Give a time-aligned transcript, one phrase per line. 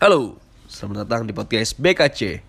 [0.00, 2.40] Halo, selamat datang di podcast BKC.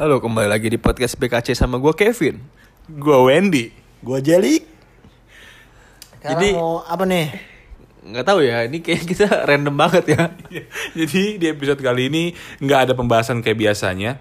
[0.00, 2.40] Halo, kembali lagi di podcast BKC sama gue Kevin.
[2.88, 3.76] Gue Wendy.
[4.00, 4.64] Gua Jelik.
[6.24, 7.28] Jadi- mau apa nih?
[8.04, 10.32] Nggak tahu ya, ini kayak kita random banget ya.
[10.98, 14.20] Jadi di episode kali ini nggak ada pembahasan kayak biasanya,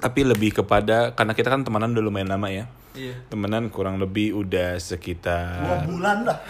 [0.00, 2.64] tapi lebih kepada karena kita kan temenan udah lumayan lama ya.
[2.90, 3.14] Iya.
[3.30, 6.42] Temenan kurang lebih udah sekitar bulan lah.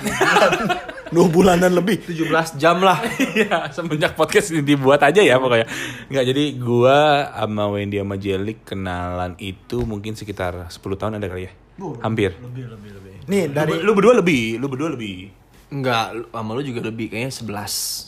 [1.12, 2.07] Dua bulanan lebih.
[2.07, 2.97] 17 jam lah.
[3.37, 5.66] Iya, semenjak podcast ini dibuat aja ya pokoknya.
[6.07, 6.98] Nggak jadi gua
[7.34, 11.52] sama Wendy sama Jelik kenalan itu mungkin sekitar 10 tahun ada kali ya.
[12.01, 12.38] Hampir.
[12.38, 13.15] Lebih, lebih, lebih.
[13.27, 15.29] Nih dari Lu, lu berdua lebih, lu berdua lebih.
[15.71, 17.46] Enggak, lu- sama lu juga lebih kayaknya 11,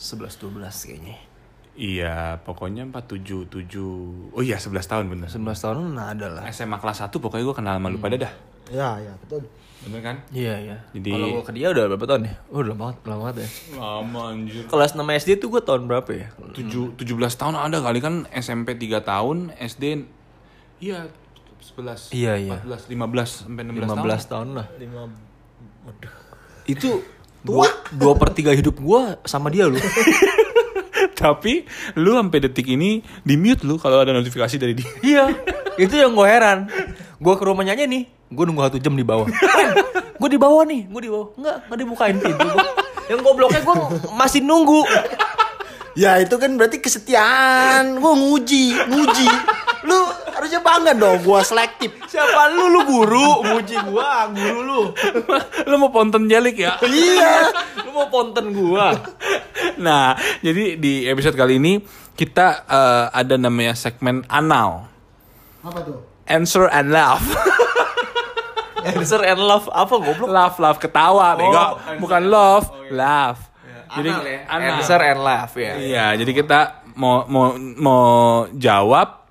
[0.09, 1.15] 11 12 kayaknya.
[1.73, 4.29] Iya, pokoknya 47 7.
[4.29, 5.25] Oh iya, 11 tahun bener.
[5.25, 6.43] 11 tahun nah ada lah.
[6.47, 8.33] SMA kelas 1 pokoknya gua kenal sama lu pada dah.
[8.69, 9.41] ya, ya, betul.
[9.83, 10.15] Bener kan?
[10.29, 10.77] Iya, iya.
[10.93, 12.33] Jadi- Kalau gua ke dia udah berapa tahun ya?
[12.47, 13.49] Oh, udah lama banget, lama banget ya.
[13.75, 14.63] Lama anjir.
[14.63, 16.27] Kelas 6 SD tuh gua tahun berapa ya?
[16.53, 20.05] Tujuh, 17 tahun ada kali kan SMP 3 tahun, SD
[20.79, 21.09] iya
[21.59, 22.53] 11, Iya, iya.
[22.59, 23.97] 14, 15 sampai 16 tahun.
[24.05, 24.67] 15 tahun lah.
[24.77, 25.01] Lima
[25.83, 26.13] Waduh.
[26.63, 27.01] Itu
[27.41, 29.75] dua, dua per tiga hidup gua sama dia lu.
[31.23, 31.63] Tapi
[31.95, 34.89] lu sampai detik ini di mute lu kalau ada notifikasi dari dia.
[34.99, 35.25] iya.
[35.79, 36.67] Itu yang gua heran.
[37.23, 39.31] Gua ke rumahnya aja nih, gua nunggu satu jam di bawah.
[40.19, 41.27] gue di bawah nih, gue di bawah.
[41.39, 42.67] Enggak, enggak dibukain pintu gua.
[43.07, 43.75] Yang gobloknya gua
[44.19, 44.83] masih nunggu.
[45.93, 48.01] Ya itu kan berarti kesetiaan.
[48.03, 49.27] Gua nguji, nguji.
[49.87, 49.99] Lu
[50.43, 51.95] harusnya bangga dong gua selektif.
[52.11, 54.81] Siapa lu lu guru nguji gua, guru lu.
[55.71, 56.75] lu mau ponton jelik ya?
[56.83, 57.47] Iya.
[57.87, 58.91] Lu mau ponten gua.
[59.79, 61.79] nah, jadi di episode kali ini
[62.19, 64.91] kita eh, ada namanya segmen anal.
[65.63, 66.03] Apa tuh?
[66.27, 67.23] Answer and laugh.
[68.83, 70.27] Answer and love apa goblok?
[70.27, 71.55] laugh, laugh ketawa, bego.
[71.55, 72.91] answer Bukan love, Oh, iya.
[72.91, 73.39] laugh.
[73.95, 74.75] Jadi anal.
[74.75, 75.73] Answer and laugh ya.
[75.79, 76.59] Iya, jadi kita
[76.99, 78.03] mau mau mau
[78.51, 79.22] jawab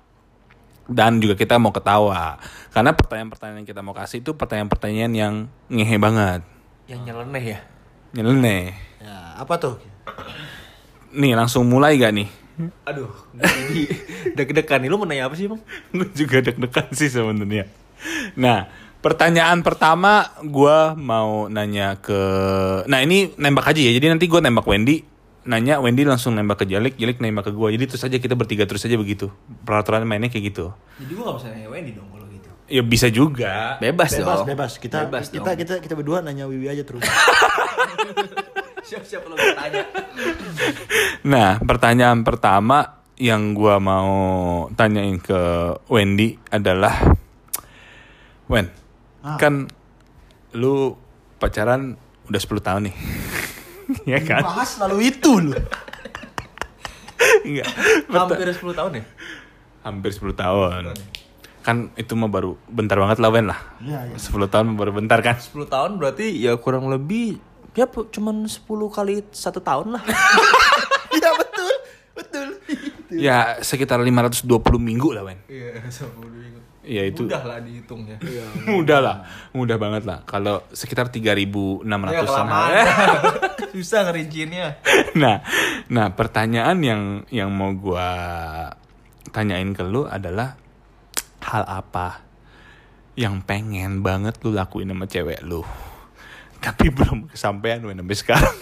[0.87, 2.39] dan juga kita mau ketawa.
[2.73, 5.33] Karena pertanyaan-pertanyaan yang kita mau kasih itu pertanyaan-pertanyaan yang
[5.71, 6.41] ngehe banget.
[6.89, 7.59] Yang nyeleneh ya.
[8.13, 8.63] Nyeleneh.
[8.99, 9.75] Ya, apa tuh?
[11.13, 12.29] Nih, langsung mulai gak nih?
[12.85, 13.81] Aduh, jadi
[14.37, 15.61] deg-degan nih lu mau nanya apa sih, Bang?
[15.95, 17.65] Gue juga deg-degan sih sebenarnya.
[18.37, 18.69] Nah,
[19.01, 22.21] pertanyaan pertama gue mau nanya ke...
[22.85, 23.91] Nah, ini nembak aja ya.
[23.95, 25.12] Jadi nanti gue nembak Wendy.
[25.43, 26.95] Nanya, Wendy langsung nembak ke Jalik.
[26.95, 27.67] Jalik nembak ke gue.
[27.71, 29.27] Jadi terus aja kita bertiga terus aja begitu.
[29.61, 30.71] Peraturan mainnya kayak gitu.
[30.97, 32.49] Jadi gua gak bisa nanya Wendy dong kalau gitu.
[32.65, 33.75] Ya bisa juga.
[33.77, 34.47] Bebas, Bebas, dong.
[34.47, 34.71] bebas.
[34.77, 35.59] Kita Bebas kita, dong.
[35.59, 37.03] kita kita berdua nanya Wiwi aja terus.
[38.83, 39.83] Siap-siap lo bertanya.
[41.23, 44.11] Nah, pertanyaan pertama yang gua mau
[44.71, 45.39] tanyain ke
[45.87, 47.19] Wendy adalah
[48.45, 48.67] Wen,
[49.19, 49.39] Ah.
[49.39, 49.71] kan
[50.51, 50.99] lu
[51.37, 51.95] pacaran
[52.25, 52.95] udah 10 tahun nih.
[54.11, 54.41] ya kan?
[54.43, 55.53] Bahas lalu itu lu.
[57.43, 57.67] Enggak.
[58.11, 59.03] Hampir 10 tahun ya?
[59.83, 60.71] Hampir 10 tahun.
[61.63, 63.59] Kan itu mah baru bentar banget lah Wen lah.
[63.79, 64.17] Iya, iya.
[64.19, 65.39] 10 tahun baru bentar kan?
[65.39, 67.39] 10 tahun berarti ya kurang lebih
[67.73, 70.03] ya cuman 10 kali satu tahun lah.
[71.13, 71.73] Iya betul.
[72.17, 72.47] Betul.
[73.13, 74.49] Ya sekitar 520
[74.81, 75.37] minggu lah Wen.
[75.45, 76.52] Iya, 10 minggu.
[76.83, 78.19] Ya itu Udah lah dihitung ya.
[78.69, 79.17] mudah lah.
[79.51, 80.19] Mudah banget lah.
[80.23, 82.71] Kalau sekitar 3600 Ya, kelamaan.
[83.73, 84.77] Susah ngerinciinnya.
[85.15, 85.41] nah,
[85.87, 88.05] nah pertanyaan yang yang mau gua
[89.31, 90.59] tanyain ke lu adalah
[91.41, 92.21] hal apa
[93.15, 95.61] yang pengen banget lu lakuin sama cewek lu
[96.57, 98.55] tapi belum kesampaian Wen, sampai sekarang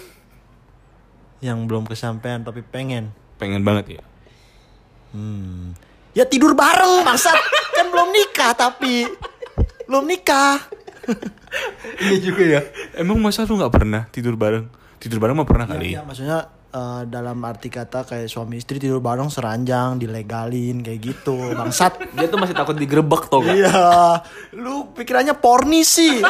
[1.40, 3.12] Yang belum kesampaian tapi pengen.
[3.36, 4.03] pengen banget ya
[5.12, 5.76] Hmm.
[6.12, 7.36] Ya tidur bareng bangsat.
[7.81, 9.09] Kan belum nikah tapi
[9.90, 10.62] belum nikah.
[12.06, 12.62] iya juga ya.
[12.94, 14.69] emang masa lu nggak pernah tidur bareng
[15.02, 19.02] tidur bareng mah pernah kali Ya, maksudnya eh, dalam arti kata kayak suami istri tidur
[19.02, 22.14] bareng seranjang dilegalin kayak gitu bangsat.
[22.14, 23.50] Dia tuh masih takut digerebek gak?
[23.50, 23.73] Iya,
[24.61, 26.22] lu pikirannya porni sih.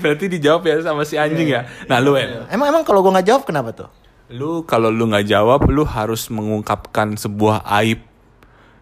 [0.00, 3.28] berarti dijawab ya sama si anjing ya nah lu Wen Emang emang kalau gua nggak
[3.28, 3.88] jawab kenapa tuh?
[4.32, 8.05] lu kalau lu nggak jawab lu harus mengungkapkan sebuah aib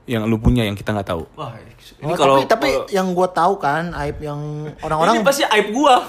[0.06, 1.72] yang lu punya yang kita nggak tahu Wah, ini
[2.02, 4.40] Oh, kalau tapi, tapi kalau- yang gua tahu kan aib yang
[4.78, 6.00] orang-orang ini pasti aib gua.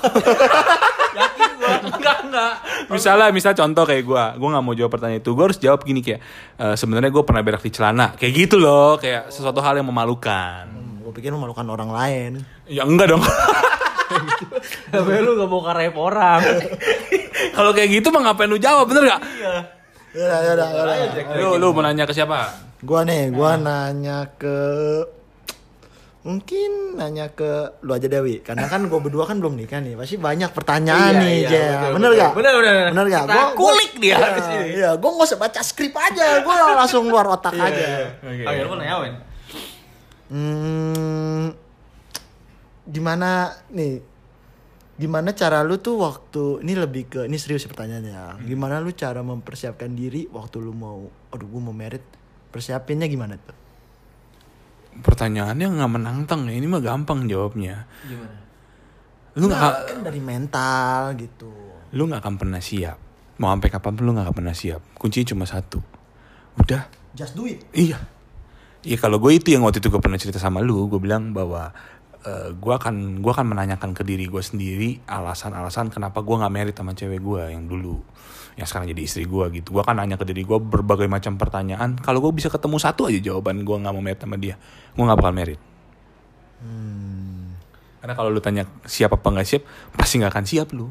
[1.16, 1.72] Yakin gua.
[1.86, 2.54] Enggak, enggak.
[2.88, 6.00] misalnya misal contoh kayak gue gue nggak mau jawab pertanyaan itu gue harus jawab gini
[6.00, 6.20] kayak
[6.54, 10.68] "Eh, sebenarnya gue pernah berak di celana kayak gitu loh kayak sesuatu hal yang memalukan
[11.02, 12.32] gue pikir memalukan orang lain.
[12.66, 13.24] ya enggak dong
[14.86, 16.42] Tapi lu gak mau karep orang.
[17.58, 19.56] kalau kayak gitu mah ngapain lu jawab bener gak Iya.
[20.16, 20.68] Ya ya ya.
[20.72, 21.36] ya, ya.
[21.36, 22.48] lu lu mau nanya ke siapa
[22.80, 24.56] Gua nih, gua nanya ke
[26.22, 27.50] mungkin nanya ke
[27.82, 31.22] lu aja Dewi karena kan gue berdua kan belum nikah nih pasti banyak pertanyaan Iya,
[31.22, 32.18] nih iya, Jel betul, bener betul.
[32.18, 32.76] gak Bener, bener.
[32.90, 34.66] bener gak Kita kulik dia iya, di sini.
[34.74, 37.88] iya gue nggak usah baca skrip aja gue langsung luar otak Iya, aja
[38.24, 38.42] Oke.
[38.42, 39.14] Oh, ya, lu nanya Wen.
[40.26, 41.44] hmm,
[42.88, 43.30] gimana
[43.70, 43.94] nih
[44.96, 49.20] gimana cara lu tuh waktu ini lebih ke ini serius sih pertanyaannya gimana lu cara
[49.20, 52.04] mempersiapkan diri waktu lu mau aduh gue mau merit
[52.52, 53.66] persiapinnya gimana tuh
[54.96, 56.56] Pertanyaannya nggak menantang ya.
[56.56, 57.84] Ini mah gampang jawabnya.
[58.08, 58.40] Gimana?
[59.36, 61.52] Lu nggak Nah, kan dari mental gitu
[61.96, 63.00] lu nggak akan pernah siap.
[63.40, 64.84] Mau sampai kapan pun lu nggak akan pernah siap.
[65.00, 65.80] Kuncinya cuma satu.
[66.60, 66.88] Udah.
[67.16, 67.96] just do it Iya.
[68.84, 71.72] Iya kalau gue itu yang waktu itu gue pernah cerita sama lu, gue bilang bahwa
[72.26, 76.76] eh, gue akan gue akan menanyakan ke diri gue sendiri alasan-alasan kenapa gue nggak merit
[76.76, 78.02] sama cewek gue yang dulu,
[78.58, 79.78] yang sekarang jadi istri gue gitu.
[79.78, 81.96] Gue akan nanya ke diri gue berbagai macam pertanyaan.
[82.02, 84.58] Kalau gue bisa ketemu satu aja jawaban gue nggak mau merit sama dia,
[84.98, 85.62] gue nggak bakal merit.
[88.02, 89.64] Karena kalau lu tanya siap apa nggak siap,
[89.98, 90.90] pasti nggak akan siap lu.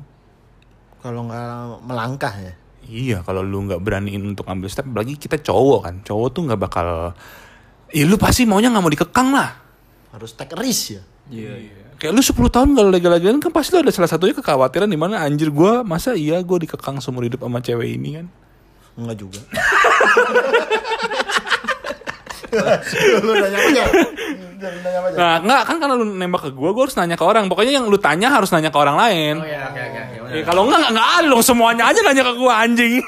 [1.05, 2.55] kalau nggak melangkah ya
[2.85, 6.61] Iya, kalau lu nggak beraniin untuk ambil step, apalagi kita cowok kan, cowok tuh nggak
[6.61, 7.17] bakal,
[7.93, 9.51] Iya lu pasti maunya nggak mau dikekang lah.
[10.15, 11.85] harus take risk ya Iya.
[11.94, 15.23] Kayak lu 10 tahun kalau legal-legalan kan pasti lu ada salah satunya kekhawatiran di mana
[15.25, 18.26] anjir gua masa iya gua dikekang seumur hidup sama cewek ini kan.
[18.99, 19.41] Enggak juga.
[23.25, 23.82] lu nanya aja?
[23.91, 24.06] Lu?
[25.15, 27.49] Nah, enggak kan kalau lu nembak ke gua, gua harus nanya ke orang.
[27.49, 29.35] Pokoknya yang lu tanya harus nanya ke orang lain.
[29.41, 30.35] Oh iya, oke oke oke.
[30.35, 33.03] Ya, kalau enggak enggak, enggak ada dong semuanya aja nanya ke gua anjing.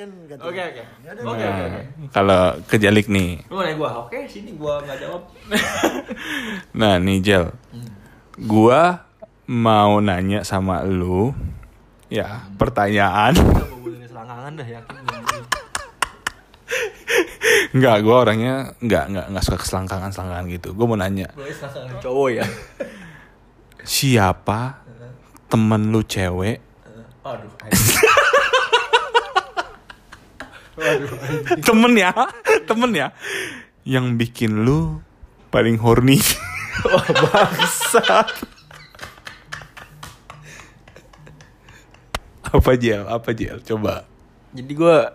[0.00, 0.08] Kan
[0.40, 0.48] tahu.
[0.48, 0.82] Oke oke.
[1.04, 1.80] Ya Oke oke oke.
[2.08, 3.44] kalau kejalik nih.
[3.52, 5.22] Lu nanya gua, oke sini gua nggak jawab.
[6.80, 7.52] Nah, nih Jel.
[8.40, 9.04] Gua
[9.44, 11.36] mau nanya sama lu
[12.08, 13.36] ya, pertanyaan.
[13.36, 14.96] Boleh selangkangan dah yakin.
[17.76, 20.68] Enggak, gue orangnya enggak, enggak, enggak suka keselangkangan selangkangan gitu.
[20.72, 21.28] Gue mau nanya,
[22.00, 22.46] cowok ya.
[23.80, 24.80] siapa
[25.50, 26.60] temen lu cewek
[27.26, 27.48] Aduh.
[31.60, 32.10] temen ya
[32.64, 33.08] temen ya
[33.82, 35.00] yang bikin lu
[35.48, 36.20] paling horny
[36.80, 38.28] Wah bangsat.
[42.42, 44.06] apa jel apa jel coba
[44.50, 45.14] Jadi gua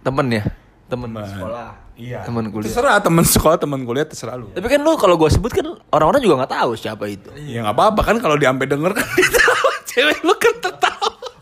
[0.00, 0.42] temen ya,
[0.88, 1.22] temen Temen.
[1.24, 1.68] sekolah.
[1.94, 2.66] iya Temen kuliah.
[2.66, 6.18] terserah temen sekolah temen kuliah terserah lu Tapi kan lu kalau gua sebut kan orang-orang
[6.18, 7.30] juga nggak tahu siapa itu.
[7.38, 9.06] ya nggak apa-apa kan kalau diampe denger kan
[9.88, 10.54] cewek lu kan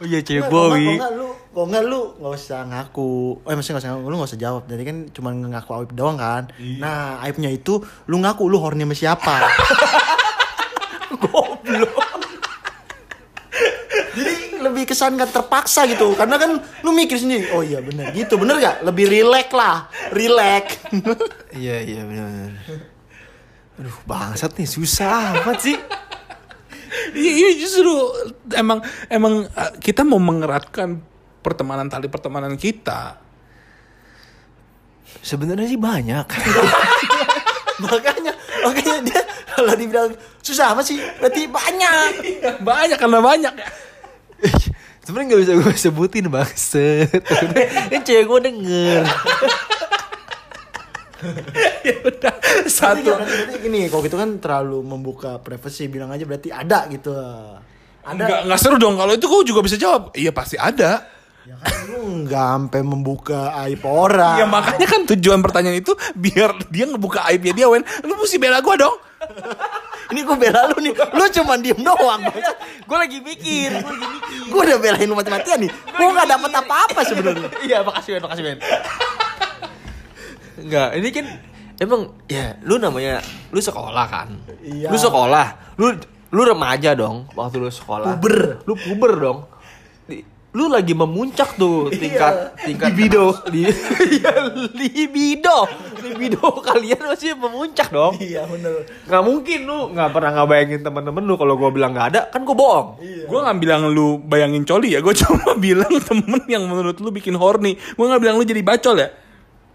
[0.00, 3.44] Oh iya cewek kalau nggak lu, kalau nggak lu nggak usah ngaku.
[3.44, 4.62] Eh maksudnya nggak usah ngaku, lu nggak usah jawab.
[4.64, 6.48] Jadi kan cuma ngaku aib doang kan.
[6.80, 9.34] Nah aibnya itu lu ngaku lu horny sama siapa.
[11.20, 12.00] Goblok.
[14.16, 16.16] Jadi lebih kesan nggak terpaksa gitu.
[16.16, 17.52] Karena kan lu mikir sendiri.
[17.52, 18.80] Oh iya bener gitu, bener gak?
[18.80, 20.80] Lebih relax lah, relax.
[21.52, 22.56] Iya iya benar.
[23.76, 25.76] Aduh bangsat nih susah amat sih.
[27.14, 27.92] Iya, ini justru
[28.54, 30.98] emang emang uh, kita mau mengeratkan
[31.40, 33.18] pertemanan tali pertemanan kita.
[35.22, 36.26] Sebenarnya sih banyak.
[37.84, 38.32] makanya,
[38.66, 39.22] makanya dia
[39.54, 40.10] kalau dibilang
[40.42, 40.98] susah apa sih?
[41.18, 42.10] Berarti banyak.
[42.62, 43.68] banyak karena banyak ya.
[45.04, 47.22] Sebenarnya nggak bisa gue sebutin bangset.
[47.90, 49.02] Ini cewek gue denger.
[51.88, 52.34] ya udah
[52.66, 53.04] satu.
[53.04, 57.12] berarti, berarti gini, kalau gitu kan terlalu membuka privasi, bilang aja berarti ada gitu.
[58.00, 58.24] Ada.
[58.24, 60.10] Nggak, nggak seru dong kalau itu gue juga bisa jawab.
[60.16, 61.04] Iya pasti ada.
[61.48, 64.36] Ya kan lu nggak sampai membuka aib orang.
[64.40, 67.84] Ya makanya kan tujuan pertanyaan itu biar dia ngebuka aibnya dia Wen.
[68.04, 68.96] Lu mesti bela gue dong.
[70.10, 70.94] Ini gue bela lu nih.
[70.96, 72.20] Lu cuma diem doang.
[72.84, 73.70] gue lagi mikir.
[73.78, 74.40] Gue lagi mikir.
[74.50, 75.70] gue udah belain lu mati-matian nih.
[75.70, 77.48] Gue nggak dapet apa-apa sebenarnya.
[77.62, 78.58] Iya makasih Ben, makasih Ben.
[80.60, 81.26] Enggak, ini kan
[81.76, 84.28] emang ya lu namanya lu sekolah kan.
[84.60, 84.92] Iya.
[84.92, 85.46] Lu sekolah,
[85.80, 85.96] lu
[86.30, 88.20] lu remaja dong waktu lu sekolah.
[88.20, 88.62] Puber.
[88.68, 89.38] Lu puber dong.
[90.06, 93.30] Di- lu lagi memuncak tuh tingkat Iya, tingkat libido.
[93.48, 93.70] Li,
[94.18, 94.34] iya,
[94.74, 95.58] libido.
[96.02, 98.18] Libido kalian masih memuncak dong.
[98.18, 98.82] Iya bener.
[99.06, 102.56] Nggak mungkin lu nggak pernah ngebayangin temen-temen lu kalau gua bilang nggak ada kan gua
[102.58, 102.88] bohong.
[103.30, 105.00] Gue nggak bilang lu bayangin coli ya.
[105.00, 107.78] Gue cuma bilang temen yang menurut lu bikin horny.
[107.94, 109.08] Gue nggak bilang lu jadi bacol ya.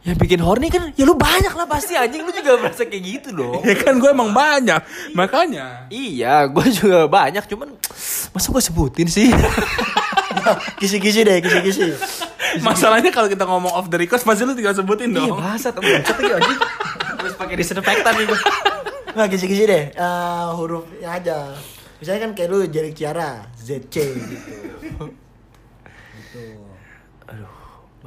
[0.06, 3.30] Yang bikin horny kan ya lu banyak lah pasti anjing lu juga merasa kayak gitu
[3.34, 3.62] dong.
[3.70, 4.78] Ya kan gue emang banyak.
[5.18, 5.90] Makanya.
[5.90, 7.74] Iya, gue juga banyak, cuman
[8.30, 9.34] masa gue sebutin sih?
[10.80, 11.98] Kisi-kisi deh, kisi-kisi.
[12.62, 15.42] Masalahnya kalau kita ngomong off the record pasti lu tinggal sebutin iya, dong.
[15.42, 16.60] bahasa temen bangsat lagi anjing.
[17.18, 18.40] Terus pakai disinfektan nih gue.
[19.18, 19.84] Nggak kisi-kisi deh.
[19.90, 21.58] Eh, hurufnya aja.
[21.98, 24.54] Misalnya kan kayak lu Jerik Ciara, ZC gitu.
[24.86, 25.06] gitu.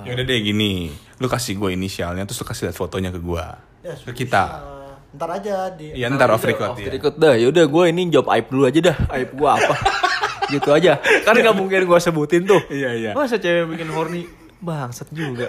[0.06, 0.92] Ya udah deh gini.
[1.18, 3.44] lu kasih gue inisialnya terus lu kasih lihat fotonya ke gue
[3.82, 4.62] Ya, ke kita.
[5.08, 7.34] Ntar aja di iya ntar off record Off ya record dah.
[7.34, 8.96] Yaudah gue ini jawab aib dulu aja dah.
[9.10, 9.74] Aib gue apa?
[10.52, 11.00] gitu aja.
[11.24, 12.60] Kan nggak mungkin gue sebutin tuh.
[12.68, 13.10] Iya, iya.
[13.16, 14.28] Masa cewek bikin horny?
[14.60, 15.48] Bangsat juga.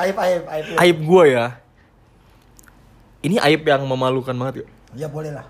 [0.00, 0.64] aib aib aib.
[0.80, 1.46] aib gue ya.
[3.20, 4.66] Ini aib yang memalukan banget ya.
[5.04, 5.46] Ya boleh lah.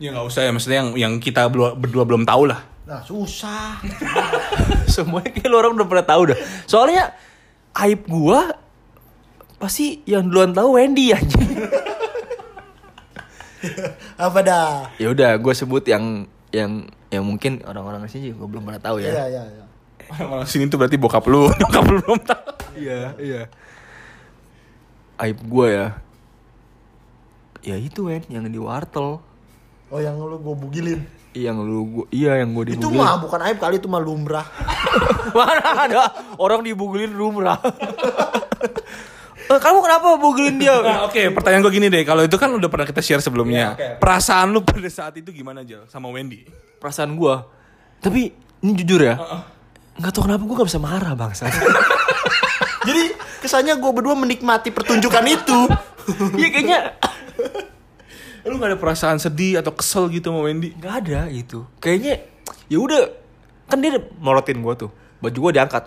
[0.00, 3.78] ya nggak usah ya maksudnya yang yang kita berdua, berdua belum tahu lah Nah susah.
[4.94, 6.38] Semuanya kayak lu orang udah pernah tahu dah.
[6.66, 7.14] Soalnya
[7.78, 8.40] aib gue
[9.56, 11.46] pasti yang duluan tahu Wendy anjing.
[14.18, 14.90] Apa dah?
[14.98, 19.06] ya udah gue sebut yang yang yang mungkin orang-orang sini juga belum pernah tahu Iya
[19.06, 19.24] ya.
[19.30, 19.64] iya iya.
[20.18, 23.42] orang sini tuh berarti bokap lu bokap lu belum tahu Iya, iya.
[25.20, 25.88] Aib gue ya.
[27.62, 29.20] Ya itu Wen, yang di wartel.
[29.86, 31.04] Oh yang lu gue bugilin.
[31.32, 33.00] Yang lu gua, iya yang gue Itu dibugilin.
[33.00, 34.44] mah bukan aib kali itu mah lumrah.
[35.36, 36.02] Mana ada
[36.36, 37.56] orang dibugilin rumrah.
[39.42, 40.72] Eh, Kamu kenapa bugilin dia?
[40.72, 43.68] Nah, oke pertanyaan gue gini deh kalau itu kan udah pernah kita share sebelumnya Iya,
[43.68, 43.98] oke, oke.
[43.98, 46.46] perasaan lu pada saat itu gimana Jel sama Wendy
[46.78, 47.34] Perasaan gue.
[47.98, 49.18] Tapi ini jujur ya.
[49.94, 51.52] Nggak tahu kenapa gue gak bisa marah bangsa.
[52.88, 53.02] Jadi
[53.38, 55.58] kesannya gue berdua menikmati pertunjukan itu.
[56.32, 56.78] Iya kayaknya
[58.42, 60.74] lu gak ada perasaan sedih atau kesel gitu sama Wendy?
[60.74, 61.66] Nggak ada gitu.
[61.78, 62.26] Kayaknya
[62.66, 63.02] ya udah
[63.70, 64.90] kan dia morotin gue tuh.
[65.22, 65.84] Baju gue diangkat.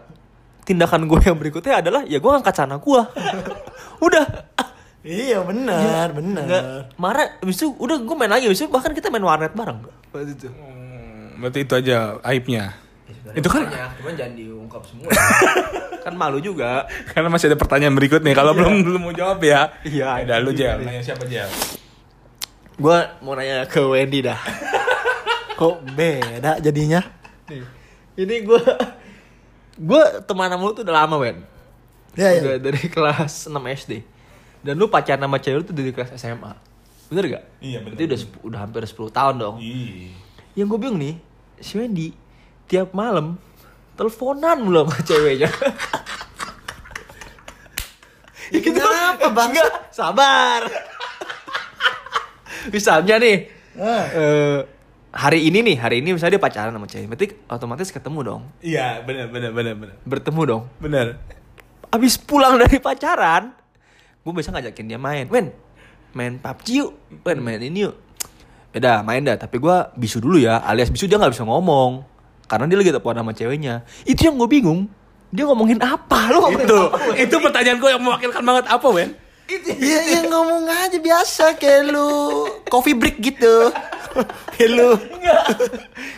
[0.65, 3.01] Tindakan gue yang berikutnya adalah ya gue ngangkat sana gue.
[4.07, 4.25] udah.
[5.05, 6.43] Iya benar benar.
[6.49, 6.63] nggak
[6.97, 8.47] marah habis itu udah gue main lagi.
[8.47, 9.83] Habis itu bahkan kita main warnet bareng.
[10.15, 10.47] Waktu itu.
[10.49, 12.73] Hmm, berarti itu aja aibnya?
[13.35, 13.67] Itu kan
[13.99, 15.11] cuman jangan diungkap semua.
[16.05, 16.85] Kan malu juga.
[17.17, 19.73] Karena masih ada pertanyaan berikut nih kalau belum belum mau jawab ya.
[19.81, 20.85] Iya, ada lu iya, Jel iya.
[20.85, 21.49] nanya siapa Jel
[22.75, 24.39] gue mau nanya ke Wendy dah
[25.59, 26.99] Kok beda jadinya?
[27.47, 27.63] nih
[28.17, 28.61] ini gue
[29.77, 31.39] gue teman sama lu tuh udah lama Wen
[32.15, 32.59] Ya udah ya.
[32.59, 34.03] dari kelas 6 SD
[34.59, 36.51] dan lu pacaran sama cewek lu tuh dari kelas SMA
[37.05, 37.43] bener gak?
[37.61, 37.95] Iya, bener.
[37.95, 40.11] Berarti udah udah hampir 10 tahun dong Ih.
[40.53, 41.15] yang gue bingung nih
[41.59, 42.11] si Wendy
[42.65, 43.39] tiap malam
[43.93, 45.47] teleponan mulu sama ceweknya
[48.45, 49.49] Ya, kenapa bang?
[49.51, 50.61] Enggak, sabar.
[52.69, 53.37] Misalnya nih,
[53.75, 54.05] Ah.
[54.07, 54.59] eh,
[55.11, 59.03] hari ini nih, hari ini misalnya dia pacaran sama cewek, berarti otomatis ketemu dong, iya
[59.03, 59.95] benar benar benar benar.
[60.03, 60.63] Bertemu dong.
[60.77, 61.19] benar.
[61.91, 63.51] Abis pulang dari pacaran,
[64.23, 65.51] gue bisa ngajakin dia main, Wen,
[66.11, 66.91] main PUBG yuk,
[67.23, 67.95] Wen main ini yuk.
[68.71, 72.03] Beda main dah, tapi gue bisu dulu ya, alias bisu dia nggak bisa ngomong,
[72.47, 73.87] karena dia lagi teleponan sama ceweknya.
[74.03, 74.91] Itu yang gue bingung,
[75.31, 76.31] dia ngomongin apa?
[76.31, 78.65] Ngomongin itu apa, itu pertanyaan gue yang mewakilkan banget.
[78.67, 79.15] Apa Wen
[79.45, 82.09] Iya ya ngomong aja biasa kayak lu
[82.65, 83.69] coffee break gitu.
[84.57, 84.89] kayak lu.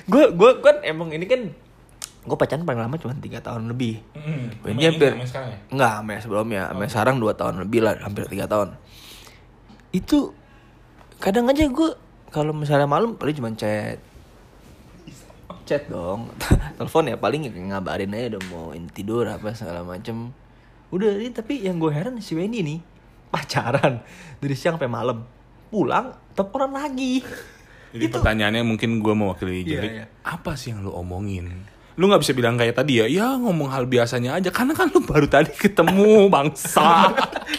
[0.07, 1.51] gue gue kan emang ini kan
[2.27, 3.99] gue pacaran paling lama cuma tiga tahun lebih.
[4.63, 5.59] Wendy hampir sekarang ya?
[5.75, 6.61] nggak sama yang sebelumnya.
[6.71, 8.79] Sama yang sekarang dua tahun lebih lah hampir tiga tahun.
[9.91, 10.31] Itu
[11.19, 11.89] kadang aja gue
[12.31, 13.99] kalau misalnya malam paling cuma chat.
[15.67, 16.31] Chat dong.
[16.79, 17.43] Telepon ya paling
[17.75, 20.31] ngabarin aja udah mau tidur apa segala macem.
[20.95, 22.79] Udah ini tapi yang gue heran si Wendy nih
[23.33, 24.01] pacaran
[24.37, 25.23] dari siang sampai malam
[25.67, 27.19] pulang teleponan lagi
[27.87, 30.05] Jadi pertanyaannya mungkin gue mewakili Iya, jadi iya.
[30.21, 31.65] apa sih yang lu omongin?
[31.97, 35.01] Lu nggak bisa bilang kayak tadi ya, ya ngomong hal biasanya aja karena kan lu
[35.01, 37.09] baru tadi ketemu bangsa.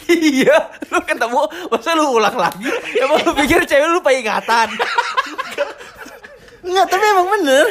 [0.07, 2.71] iya, lu ketemu, masa lu ulang lagi?
[3.03, 4.69] Emang lu pikir cewek lu peringatan?
[6.69, 7.67] Enggak, tapi emang bener.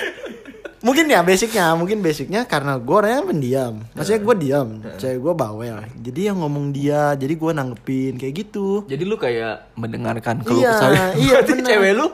[0.88, 3.74] Mungkin ya basicnya, mungkin basicnya karena gue orangnya pendiam.
[3.92, 5.78] Maksudnya gue diam, cewek gue bawel.
[5.98, 8.88] Jadi yang ngomong dia, jadi gue nanggepin kayak gitu.
[8.88, 10.90] Jadi lu kayak mendengarkan keluh Iya, kesah.
[11.20, 11.68] iya, Berarti bener.
[11.68, 12.08] cewek lu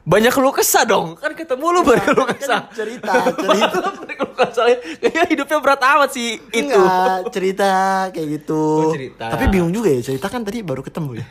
[0.00, 1.18] banyak keluh kesah dong.
[1.18, 2.60] Kan ketemu lu banyak keluh kesah.
[2.64, 3.78] Kan cerita, cerita.
[3.98, 4.64] Banyak keluh kesah.
[4.96, 6.70] Kayaknya hidupnya berat amat sih itu.
[6.70, 7.70] Enggak, cerita
[8.08, 8.62] kayak gitu.
[8.80, 9.26] Oh, cerita.
[9.26, 11.24] Tapi bingung juga ya, cerita kan tadi baru ketemu ya.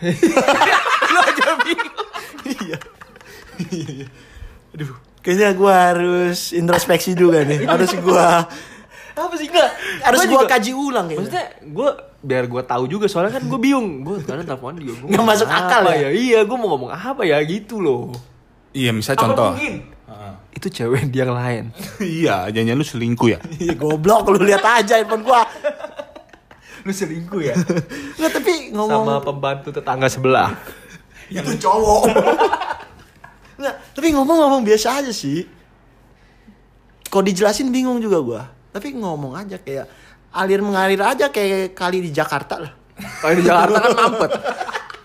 [1.15, 1.95] lu aja bingung.
[2.59, 2.77] iya.
[4.69, 7.65] Aduh, kayaknya gue harus introspeksi juga nih.
[7.69, 8.27] Harus gue
[9.11, 9.69] Apa sih enggak?
[9.99, 11.19] harus Gua gue kaji ulang kayaknya.
[11.21, 15.07] Maksudnya gue biar gue tahu juga soalnya kan gue bingung gue sekarang telepon dia gua
[15.07, 16.09] Nggak masuk akal apa ya?
[16.09, 18.11] iya gue mau ngomong apa ya gitu loh
[18.71, 19.51] iya, misal Apa contoh.
[19.53, 19.75] mungkin?
[20.05, 20.33] Heeh.
[20.53, 21.63] itu cewek dia yang lain
[22.19, 23.39] iya, jangan lu selingkuh ya.
[23.61, 25.43] Iya, goblok lu lihat aja handphone gua.
[26.79, 27.55] lu selingkuh ya
[28.15, 30.55] Enggak, tapi ngomong sama pembantu tetangga sebelah
[31.29, 32.03] itu cowok.
[33.59, 35.43] Enggak, tapi ngomong-ngomong biasa aja sih.
[37.11, 38.41] Kalau dijelasin bingung juga gua.
[38.71, 39.85] Tapi ngomong aja kayak
[40.31, 42.73] alir mengalir aja kayak kali di Jakarta lah.
[43.23, 44.31] kalau di Jakarta kan mampet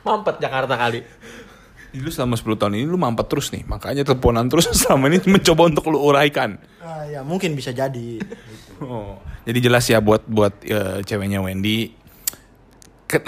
[0.02, 1.00] mampet Jakarta kali
[1.94, 5.23] Jadi lu selama 10 tahun ini lu mampet terus nih, makanya teleponan terus selama ini
[5.30, 6.58] mencoba untuk lu uraikan.
[6.82, 8.18] Ah, ya mungkin bisa jadi.
[8.82, 9.23] Oh.
[9.46, 11.94] Jadi jelas ya buat buat eh, ceweknya Wendy,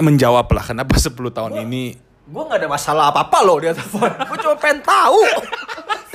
[0.02, 4.10] menjawab lah kenapa 10 tahun ini Gue gak ada masalah apa-apa loh dia telepon.
[4.10, 5.22] Gue cuma pengen tahu.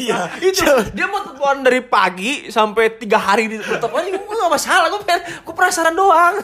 [0.02, 0.34] Iya.
[0.42, 0.66] itu
[0.98, 5.22] dia mau telepon dari pagi sampai tiga hari di telepon gue gak masalah gue pengen
[5.46, 6.42] gue penasaran doang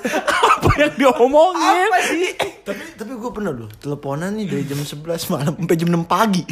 [0.53, 1.89] apa yang diomongin?
[1.89, 5.89] apa sih tapi tapi gue pernah loh teleponan nih dari jam 11 malam sampai jam
[5.89, 6.43] 6 pagi.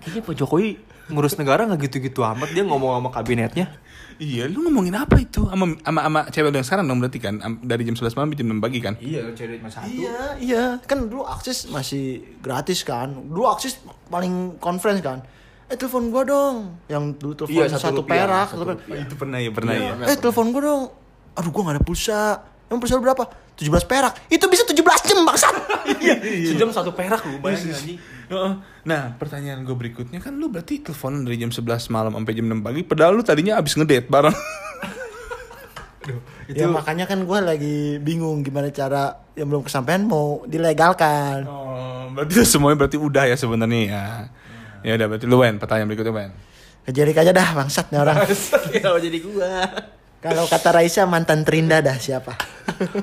[0.00, 0.70] kayaknya Pak Jokowi
[1.06, 3.68] ngurus negara nggak gitu-gitu amat dia ngomong sama kabinetnya
[4.16, 5.44] Iya, lu ngomongin apa itu?
[5.44, 8.48] Sama sama sama cewek lu yang sekarang dong berarti kan dari jam 11 malam jam
[8.48, 8.94] 6 pagi kan?
[8.96, 10.64] iya cewek cuma satu Iya, iya.
[10.88, 13.12] Kan dulu akses masih gratis kan.
[13.12, 13.76] Dulu akses
[14.08, 15.20] paling conference kan.
[15.68, 16.80] Eh telepon gua dong.
[16.88, 18.46] Yang dulu telepon Iya, satu, satu rupiah, perak.
[18.48, 18.76] satu telepon.
[18.80, 19.02] rupiah.
[19.04, 19.92] itu pernah ya, pernah ya.
[20.08, 20.82] Eh telepon gua dong.
[21.36, 22.20] Aduh gua gak ada pulsa.
[22.72, 23.24] Yang pulsa lu berapa?
[23.52, 24.12] 17 perak.
[24.32, 25.54] Itu bisa 17 jam maksud.
[26.48, 28.15] sejam satu perak lu bayangin anjing Heeh.
[28.82, 32.58] Nah, pertanyaan gue berikutnya kan lu berarti teleponan dari jam 11 malam sampai jam 6
[32.60, 34.34] pagi padahal lu tadinya abis ngedate bareng.
[36.46, 41.42] Ya makanya kan gua lagi bingung gimana cara yang belum kesampaian mau dilegalkan.
[41.42, 44.04] Oh, berarti semuanya berarti udah ya sebenarnya ya.
[44.86, 46.30] Ya udah berarti lu Wen, pertanyaan berikutnya Wen.
[46.86, 48.22] Kejerik aja dah bangsat nih orang.
[48.70, 49.50] kenapa jadi gua
[50.22, 52.38] Kalau kata Raisa mantan terindah dah siapa?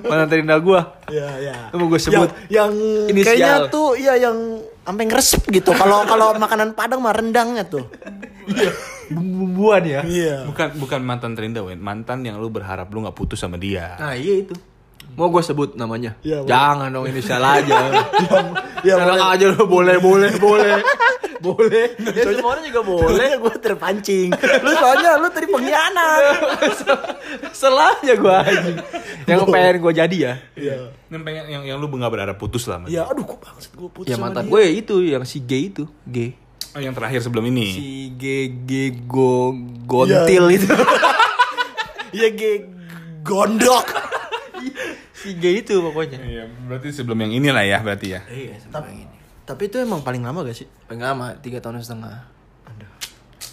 [0.07, 1.55] mana terindah gua Iya, iya.
[1.75, 2.71] Mau gua sebut yang, yang
[3.11, 3.35] inisial.
[3.35, 5.71] kayaknya tuh iya yang sampai ngeresep gitu.
[5.71, 7.87] Kalau kalau makanan Padang mah rendangnya tuh.
[9.07, 10.43] bumbuan ya Iya.
[10.47, 13.95] Bukan bukan mantan terindah Wen, mantan yang lu berharap lu nggak putus sama dia.
[13.95, 14.51] nah iya itu
[15.13, 16.43] mau gue sebut namanya boleh.
[16.43, 17.79] jangan dong inisial aja
[18.83, 19.31] Iya, Enak boleh.
[19.31, 20.77] aja lo boleh boleh boleh
[21.39, 24.31] boleh ya semua orang juga boleh gue terpancing.
[24.63, 26.39] Lu soalnya lu tadi pengkhianat.
[27.51, 28.77] Selahnya gue anjing.
[29.23, 30.33] Yang pengen gue jadi ya.
[30.55, 30.75] Iya.
[31.07, 34.07] Yang pengen yang yang lu nggak berharap putus lah Iya, aduh kok bangsat gue putus
[34.07, 36.31] Ya sama mantan gue ya itu yang si G itu, G.
[36.73, 37.67] Oh, yang terakhir sebelum ini.
[37.69, 38.23] Si G
[38.63, 38.71] G
[39.03, 39.51] go
[39.83, 40.57] gontil Iya.
[40.57, 40.75] itu.
[42.13, 42.51] Iya, ge
[43.19, 43.87] gondok.
[45.23, 46.19] Si G itu pokoknya.
[46.19, 48.21] Iya, berarti sebelum yang ini lah ya berarti ya.
[48.27, 49.07] Iya, Tapi,
[49.47, 50.67] tapi itu emang paling lama gak sih?
[50.91, 52.27] Paling lama tiga tahun setengah.
[52.67, 52.91] Aduh.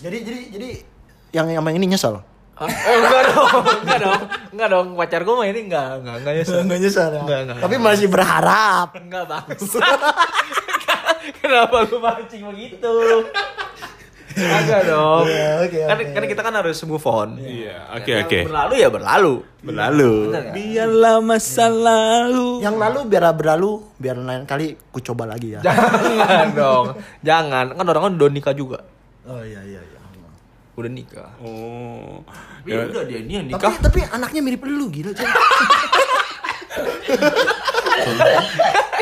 [0.03, 0.69] Jadi jadi jadi
[1.31, 2.27] yang yang ini nyesel.
[2.59, 2.69] Hah?
[2.69, 4.87] Oh, enggak dong, enggak dong, enggak dong.
[4.99, 6.59] Pacar gue mah ini enggak, enggak, enggak nyesel.
[6.61, 7.21] Enggak nyesel ya.
[7.25, 7.57] Enggak, enggak.
[7.63, 8.89] Tapi masih berharap.
[8.99, 9.81] Enggak bangsa.
[11.41, 12.93] Kenapa gue mancing begitu?
[14.59, 15.25] Agak dong.
[15.27, 16.13] Iya, oke, kan, oke.
[16.13, 17.37] kan kita kan harus move on.
[17.37, 18.39] Iya, oke Yang oke.
[18.47, 19.35] Berlalu ya berlalu.
[19.61, 20.13] Berlalu.
[20.27, 20.55] Bener nggak?
[20.57, 22.49] Biarlah masa lalu.
[22.61, 25.61] Yang lalu biar berlalu, biar lain kali ku coba lagi ya.
[25.61, 26.87] Jangan dong.
[27.21, 27.65] Jangan.
[27.73, 28.79] Kan orang kan udah nikah juga.
[29.25, 29.99] Oh iya iya iya.
[30.75, 31.31] Udah nikah.
[31.45, 32.25] Oh.
[32.61, 33.75] Tapi ya udah dia ini yang Tapi nikah.
[33.85, 35.29] tapi anaknya mirip lu gila Jen.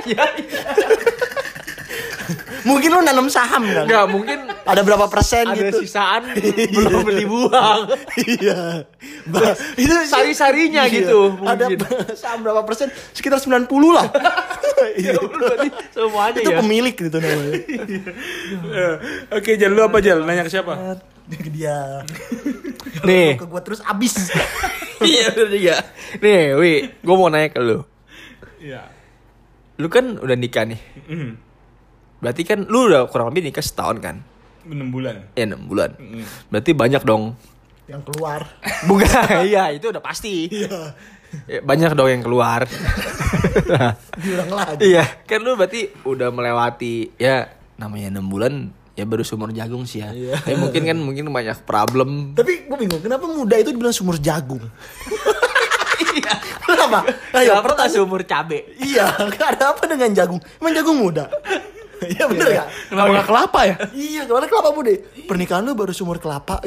[0.09, 0.25] ya,
[2.69, 3.85] Mungkin lu nanam saham kan?
[3.85, 5.81] Enggak, mungkin Ada berapa persen ada gitu?
[5.81, 6.29] sisaan
[6.77, 7.81] belum dibuang.
[8.21, 8.85] iya.
[9.25, 10.93] Ba- itu Sari-sarinya Iya.
[10.95, 11.89] gitu, Ada mungkin.
[12.13, 12.87] saham berapa persen?
[13.11, 14.07] Sekitar 90 lah.
[14.95, 15.19] Ya Iya.
[15.91, 16.59] semuanya itu ya.
[16.61, 17.51] pemilik gitu namanya.
[17.59, 18.95] Eh,
[19.37, 20.23] Oke, Jal, lu apa Jal?
[20.23, 21.03] Nanya ke siapa?
[21.27, 22.07] Ke dia.
[23.03, 23.35] Nih.
[23.35, 24.31] Ke gua terus abis.
[24.99, 25.83] Iya juga.
[26.17, 27.83] Nih, Wi, gue mau nanya ke lu.
[28.59, 28.87] Iya.
[29.77, 30.79] Lu kan udah nikah nih.
[32.19, 34.17] Berarti kan lu udah kurang lebih nikah setahun kan?
[34.65, 35.17] 6 bulan.
[35.33, 35.91] Ya 6 bulan.
[36.49, 37.39] Berarti banyak dong.
[37.89, 38.45] yang keluar.
[38.85, 39.09] Bukan,
[39.49, 40.45] iya itu udah pasti.
[40.47, 40.93] Iya.
[41.47, 42.69] Ya, banyak dong yang keluar.
[44.21, 44.81] Diulang lagi.
[44.87, 48.53] iya, kan lu berarti udah melewati ya namanya 6 bulan
[48.93, 50.11] ya baru sumur jagung sih ya.
[50.11, 50.37] Iya.
[50.37, 52.35] Tapi mungkin kan mungkin banyak problem.
[52.35, 54.61] Tapi gue bingung, kenapa muda itu dibilang sumur jagung?
[56.09, 56.35] Iya.
[56.61, 56.99] Kenapa?
[57.33, 58.59] Ayo, Kenapa pertanyaan- sumur cabe?
[58.77, 59.07] Iya,
[59.49, 60.41] ada apa dengan jagung?
[60.59, 61.31] Emang jagung muda?
[62.15, 62.67] Iya bener gak?
[62.89, 63.77] Kenapa nggak kelapa ya?
[63.91, 64.93] Iya, ke mana kelapa muda?
[65.25, 66.63] Pernikahan lu baru sumur kelapa.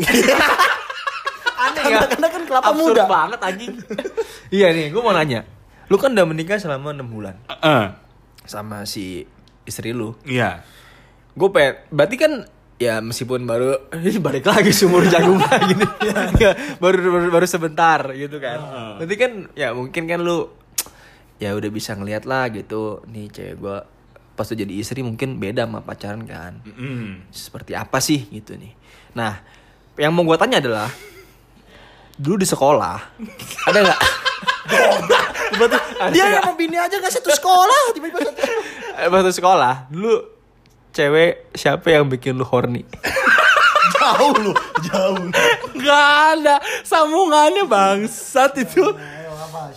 [1.62, 3.04] Aneh Karena- karena kan kelapa Absurd muda.
[3.06, 3.74] banget anjing.
[4.56, 5.46] iya nih, gue mau nanya.
[5.88, 7.84] Lu kan udah menikah selama 6 bulan Heeh.
[8.44, 9.28] sama si
[9.64, 10.18] istri lu.
[10.26, 10.66] Iya.
[11.32, 12.32] Gue pengen, berarti kan
[12.76, 15.90] ya meskipun baru ini balik lagi sumur jagung lagi nih.
[16.42, 18.58] Ya, baru, baru baru sebentar gitu kan.
[18.98, 20.50] Berarti kan ya mungkin kan lu
[21.38, 23.78] ya udah bisa ngeliat lah gitu nih cewek gue
[24.42, 26.58] pas tuh jadi istri mungkin beda sama pacaran kan.
[26.66, 27.30] Mm.
[27.30, 28.74] Seperti apa sih gitu nih.
[29.14, 29.38] Nah,
[30.02, 30.90] yang mau gue tanya adalah
[32.18, 32.98] dulu di sekolah
[33.70, 34.02] ada nggak?
[36.10, 38.42] Dia yang mau bini aja gak satu sekolah tiba-tiba satu.
[38.98, 40.26] Eh, sekolah dulu
[40.90, 42.82] cewek siapa yang bikin lu horny?
[44.02, 44.54] Jauh lu,
[44.90, 45.14] jauh.
[45.14, 45.30] lu.
[45.78, 48.82] Gak ada sambungannya bangsat itu.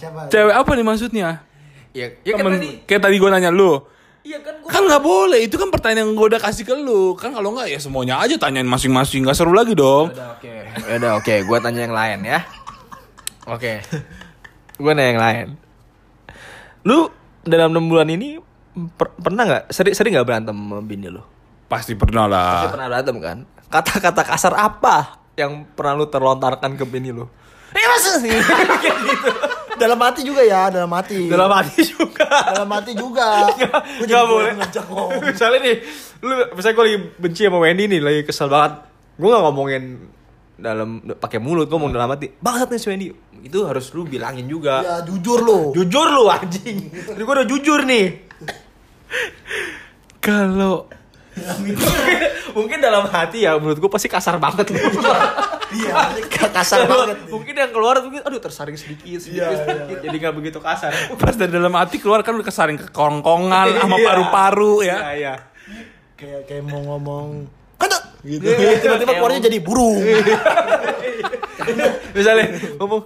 [0.01, 0.33] Siapa?
[0.33, 1.29] Cewek apa nih maksudnya?
[1.93, 2.71] Ya, ya kan Temen- tadi.
[2.89, 3.85] kayak tadi gue nanya lu.
[4.25, 7.13] Iya kan gua Kan nggak boleh, itu kan pertanyaan yang gue udah kasih ke lu.
[7.13, 10.09] Kan kalau nggak ya semuanya aja tanyain masing-masing, nggak seru lagi dong.
[10.17, 10.49] Udah oke.
[10.89, 12.41] Ya Udah oke, gua tanya yang lain ya.
[13.45, 13.85] Oke.
[14.81, 15.47] Gua nanya yang lain.
[16.89, 17.13] Lu
[17.45, 18.41] dalam enam bulan ini
[18.97, 21.21] per- pernah nggak sering sering nggak berantem sama bini lu?
[21.69, 22.65] Pasti pernah lah.
[22.65, 23.39] Pasti pernah berantem kan?
[23.69, 27.29] Kata-kata kasar apa yang pernah lu terlontarkan ke bini lu?
[27.77, 28.33] Eh masa sih?
[28.83, 29.31] Kayak gitu.
[29.75, 31.27] Dalam hati juga ya, dalam hati.
[31.27, 32.29] Dalam hati juga.
[32.55, 33.29] Dalam hati juga.
[33.99, 34.53] Gua jadi Gak boleh.
[34.59, 35.21] ngajak ngomong.
[35.35, 35.77] Misalnya nih,
[36.25, 38.73] lu misalnya gue lagi benci sama Wendy nih, lagi kesel banget.
[39.15, 39.83] Gue gak ngomongin
[40.55, 42.31] dalam pakai mulut, gue ngomong dalam hati.
[42.39, 43.07] Bangsat nih si Wendy.
[43.45, 44.81] Itu harus lu bilangin juga.
[44.81, 45.59] Ya jujur lo.
[45.75, 46.79] Jujur lu anjing.
[47.13, 48.07] Gue udah jujur nih.
[50.25, 50.89] Kalau
[52.57, 54.79] Mungkin dalam hati ya menurut gue pasti kasar banget lu.
[55.75, 55.91] Iya,
[56.55, 57.27] kasar banget.
[57.27, 59.99] mungkin yang keluar mungkin aduh tersaring sedikit, sedikit, Iya, sedikit.
[60.07, 60.95] Jadi gak begitu kasar.
[61.19, 64.07] pas dari dalam hati keluar kan udah kesaring ke kerongkongan sama Iya.
[64.07, 64.97] paru-paru ya.
[65.03, 65.35] Iya, iya.
[66.15, 68.47] Kayak kayak mau ngomong kata gitu.
[68.47, 69.99] Iya, Tiba-tiba keluarnya jadi burung.
[72.15, 72.45] Misalnya
[72.79, 73.01] ngomong.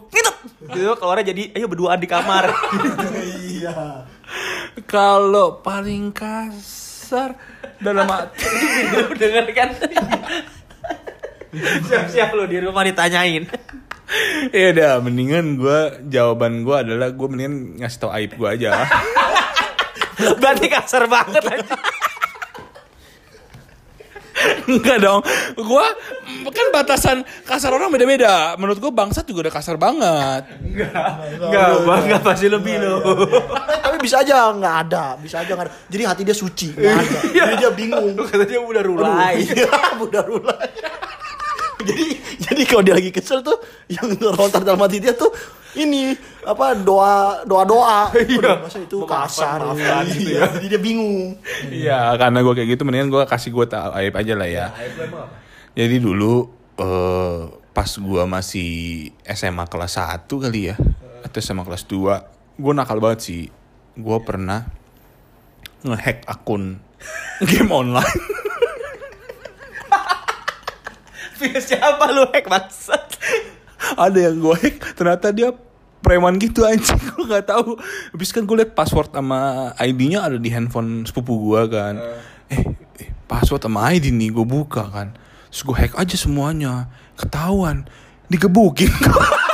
[0.69, 2.53] Gitu keluarnya jadi ayo berduaan di kamar.
[3.25, 4.05] Iya.
[4.85, 6.13] Kalau paling
[7.09, 7.33] kasar
[7.81, 8.45] dalam hati
[8.93, 9.73] Lu denger kan?
[11.89, 13.49] Siap-siap lu di rumah ditanyain.
[14.53, 18.85] ya udah mendingan gua jawaban gua adalah gua mendingan ngasih tau aib gua aja.
[20.37, 21.77] Berarti kasar banget aja.
[24.69, 25.25] Enggak dong.
[25.65, 25.89] Gua
[26.53, 28.53] kan batasan kasar orang beda-beda.
[28.61, 30.45] Menurut gua bangsat juga udah kasar banget.
[30.61, 33.01] Enggak, bangga pasti lebih lo.
[33.99, 35.75] Eh, tapi bisa aja nggak ada, bisa aja nggak ada.
[35.91, 37.19] Jadi hati dia suci, nggak ada.
[37.35, 38.15] Jadi dia bingung.
[38.15, 39.35] Lu katanya udah rulai.
[39.43, 40.71] Iya, udah rulai.
[41.89, 42.11] jadi
[42.43, 43.55] jadi kalau dia lagi kesel tuh
[43.87, 45.31] yang terlontar dalam hati dia tuh
[45.79, 46.11] ini
[46.43, 48.01] apa doa doa doa.
[48.19, 48.63] Iya.
[48.63, 49.63] masa itu kasar.
[49.63, 51.39] maafkan gitu Iya, Jadi dia bingung.
[51.71, 54.67] Iya, karena gua kayak gitu mendingan gua kasih gua tau aib aja lah ya.
[55.75, 57.39] Jadi dulu eh
[57.75, 60.77] pas gua masih SMA kelas 1 kali ya
[61.23, 63.43] atau SMA kelas 2, gua nakal banget sih.
[63.99, 64.71] Gua pernah
[65.83, 66.79] ngehack akun
[67.51, 68.23] game online.
[71.39, 73.05] Via siapa lu hack maksud?
[73.95, 75.55] Ada yang gue hack, ternyata dia
[76.03, 77.79] preman gitu anjing gue nggak tahu.
[78.15, 81.95] Habis kan gue liat password sama ID-nya ada di handphone sepupu gue kan.
[82.51, 82.65] Eh,
[82.99, 85.15] eh, password sama ID nih gue buka kan.
[85.51, 86.91] Terus gue hack aja semuanya.
[87.15, 87.87] Ketahuan,
[88.27, 88.91] digebukin.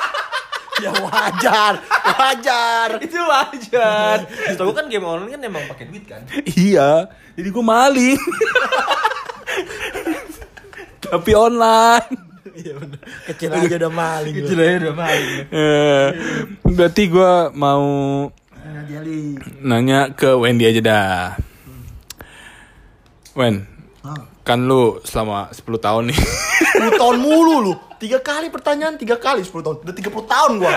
[0.84, 1.72] Ya wajar,
[2.04, 2.88] wajar.
[3.00, 4.28] Itu wajar.
[4.52, 6.20] Setahu kan game online kan emang pakai duit kan.
[6.44, 8.20] iya, jadi gue maling.
[11.08, 12.12] Tapi online.
[12.54, 13.00] Iya bener.
[13.32, 14.34] Kecil aja udah maling.
[14.36, 15.28] Kecil aja udah maling.
[15.56, 16.08] Eh,
[16.68, 17.84] berarti gue mau
[19.64, 21.40] nanya ke Wendy aja dah.
[23.34, 23.64] Wen,
[24.44, 27.74] kan lu selama 10 tahun nih 10 tahun mulu lu.
[28.04, 29.76] Tiga kali pertanyaan, tiga kali 10 tahun.
[29.80, 30.76] Udah 30 tahun gua.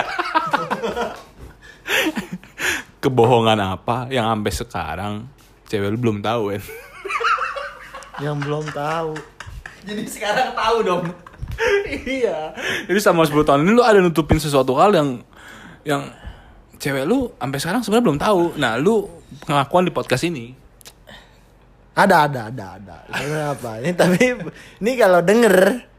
[3.04, 5.14] kebohongan apa yang sampai sekarang
[5.68, 6.64] cewek lu belum tahu Wen?
[8.24, 9.12] Yang belum tahu.
[9.84, 11.04] Jadi sekarang tahu dong.
[12.16, 12.56] iya.
[12.88, 15.20] Jadi sama 10 tahun ini lu ada nutupin sesuatu hal yang
[15.84, 16.08] yang
[16.80, 18.40] cewek lu sampai sekarang sebenarnya belum tahu.
[18.56, 19.04] Nah, lu
[19.44, 20.56] pengakuan di podcast ini.
[21.92, 22.96] Ada, ada, ada, ada.
[23.20, 23.70] Ini apa?
[23.84, 24.22] Ini tapi
[24.80, 25.54] ini kalau denger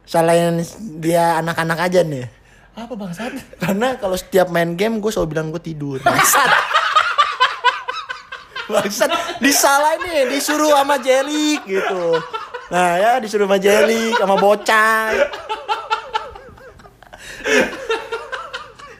[0.10, 0.66] salahin
[0.98, 2.26] dia anak-anak aja nih.
[2.74, 3.30] Apa bangsat?
[3.62, 6.02] Karena kalau setiap main game gue selalu bilang gue tidur.
[6.02, 6.50] Bangsat.
[8.74, 9.10] Bangsat
[9.42, 12.22] disalahin nih, disuruh sama Jelly gitu.
[12.74, 15.10] Nah ya disuruh sama Jelly sama bocah.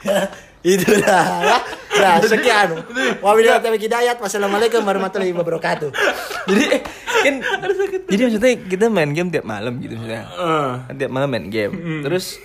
[0.10, 0.26] ya,
[0.66, 1.58] itu dah ya.
[2.00, 2.68] Nah, sekian.
[3.20, 4.18] Wabillahi taufiq hidayat.
[4.18, 5.90] Wassalamualaikum warahmatullahi wabarakatuh.
[6.48, 6.82] Jadi eh,
[7.20, 7.34] kan
[8.08, 10.26] jadi maksudnya kita main game tiap malam gitu misalnya.
[10.88, 11.74] Kan tiap malam main game.
[12.02, 12.40] Terus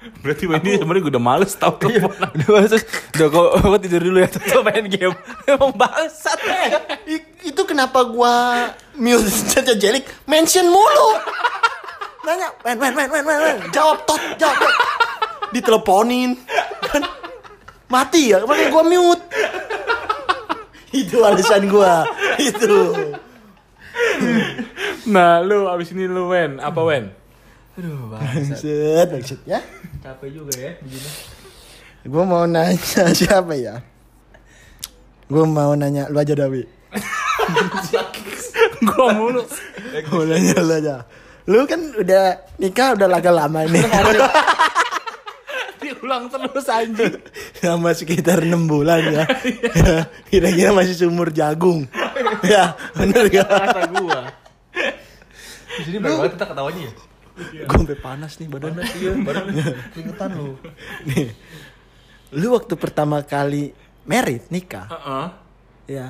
[0.00, 2.08] Berarti Wendy sebenarnya gue udah males tau Iya,
[2.48, 2.88] udah terus
[3.20, 5.12] udah kau, kau tidur dulu ya tuh main game.
[5.44, 6.40] Emang bangsat.
[7.04, 11.20] I- itu kenapa gua mute Caca Jelik mention mulu
[12.20, 13.56] nanya men men men men, men.
[13.72, 14.72] jawab tot jawab tot.
[15.52, 16.36] diteleponin
[16.84, 17.00] kan
[17.90, 18.40] mati ya?
[18.46, 19.24] Makanya gua mute.
[20.90, 22.06] Itu alasan gua.
[22.38, 22.94] Itu.
[25.10, 27.10] Nah, lu abis ini lu Wen, apa Wen?
[27.78, 28.60] Aduh, bangsat.
[28.60, 29.60] maksud maksud ya?
[30.04, 31.10] Capek juga ya begini.
[32.08, 33.80] gua mau nanya siapa ya?
[35.30, 36.62] Gua mau nanya lu aja Dawi.
[38.88, 39.42] Gua mulu.
[40.10, 40.96] mau nanya lu aja.
[41.48, 43.82] Lu kan udah nikah udah agak lama nih
[46.00, 47.14] Diulang terus anjing.
[47.60, 49.24] sama sekitar enam bulan ya.
[50.32, 51.84] Kira-kira masih sumur jagung.
[52.48, 53.44] ya, bener gak?
[53.44, 54.20] Kata gua.
[55.76, 56.92] Di sini baru banget kita ketawanya ya.
[57.68, 58.80] Gue sampai panas nih badan.
[58.80, 59.44] Iya, badan
[59.92, 60.56] keringetan lu.
[61.08, 61.32] Nih,
[62.36, 63.74] lu waktu pertama kali
[64.06, 65.26] merit nikah Heeh.
[65.90, 66.06] ya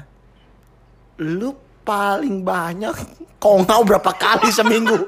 [1.21, 2.93] lu paling banyak
[3.41, 5.05] kongau berapa kali seminggu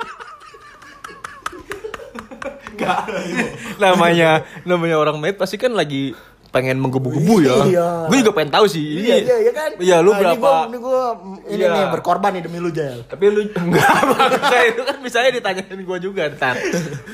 [3.82, 4.30] namanya
[4.62, 6.12] namanya orang med pasti kan lagi
[6.48, 7.56] pengen menggebu-gebu ya.
[7.64, 7.88] Iya.
[8.06, 8.84] Gue juga pengen tahu sih.
[9.00, 10.28] iya iya iya kan Iya, lu Nah, berapa?
[10.28, 11.02] ini gua, ini gua
[11.46, 11.68] ini Iya.
[11.72, 15.98] nih berkorban nih demi lu Jel Tapi lu enggak bangsa itu kan misalnya ditanyain gue
[15.98, 16.60] juga ntar.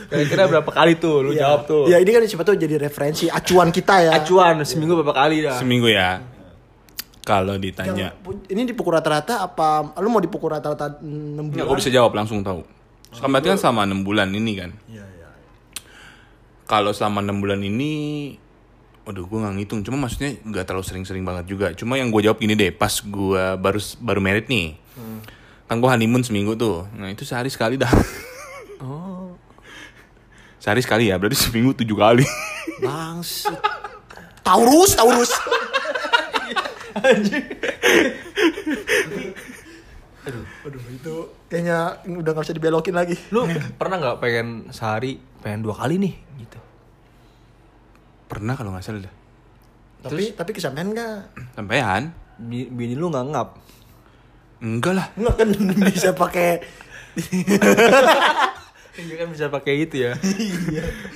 [0.08, 1.40] Kira-kira berapa kali tuh lu Iya.
[1.40, 1.86] jawab tuh.
[1.86, 4.12] Iya ini kan siapa tuh jadi referensi acuan kita ya.
[4.18, 5.54] Acuan seminggu berapa kali dah.
[5.54, 6.18] Seminggu ya.
[7.22, 8.18] Kalau ditanya.
[8.18, 11.06] Yang ini dipukul rata-rata apa lu mau dipukul rata-rata 6
[11.38, 11.62] Nggak, bulan?
[11.62, 12.66] gue bisa jawab langsung tahu.
[13.14, 14.74] Kan berarti kan selama 6 bulan ini kan.
[14.88, 15.04] Iya.
[16.68, 17.92] Kalau selama 6 bulan ini
[19.08, 22.36] Waduh gue gak ngitung Cuma maksudnya gak terlalu sering-sering banget juga Cuma yang gue jawab
[22.36, 24.76] gini deh Pas gue baru baru merit nih
[25.64, 27.90] Kan gue honeymoon seminggu tuh Nah itu sehari sekali dah
[28.78, 29.34] Oh.
[30.60, 32.28] Sehari sekali ya Berarti seminggu tujuh kali
[32.84, 33.58] Bangset.
[34.44, 35.32] Taurus, Taurus.
[40.28, 41.14] aduh, aduh itu
[41.48, 43.16] kayaknya udah gak bisa dibelokin lagi.
[43.32, 43.44] Lu
[43.76, 46.14] pernah nggak pengen sehari pengen dua kali nih?
[48.28, 49.14] Pernah kalau gak salah dah
[50.00, 51.32] Tapi tapi kesampean gak?
[51.52, 53.48] Sampean Bi- Bini lu nggak ngap.
[54.60, 55.48] Enggak lah Enggak kan
[55.90, 56.62] bisa pakai
[58.98, 60.12] Iya kan bisa pakai itu ya.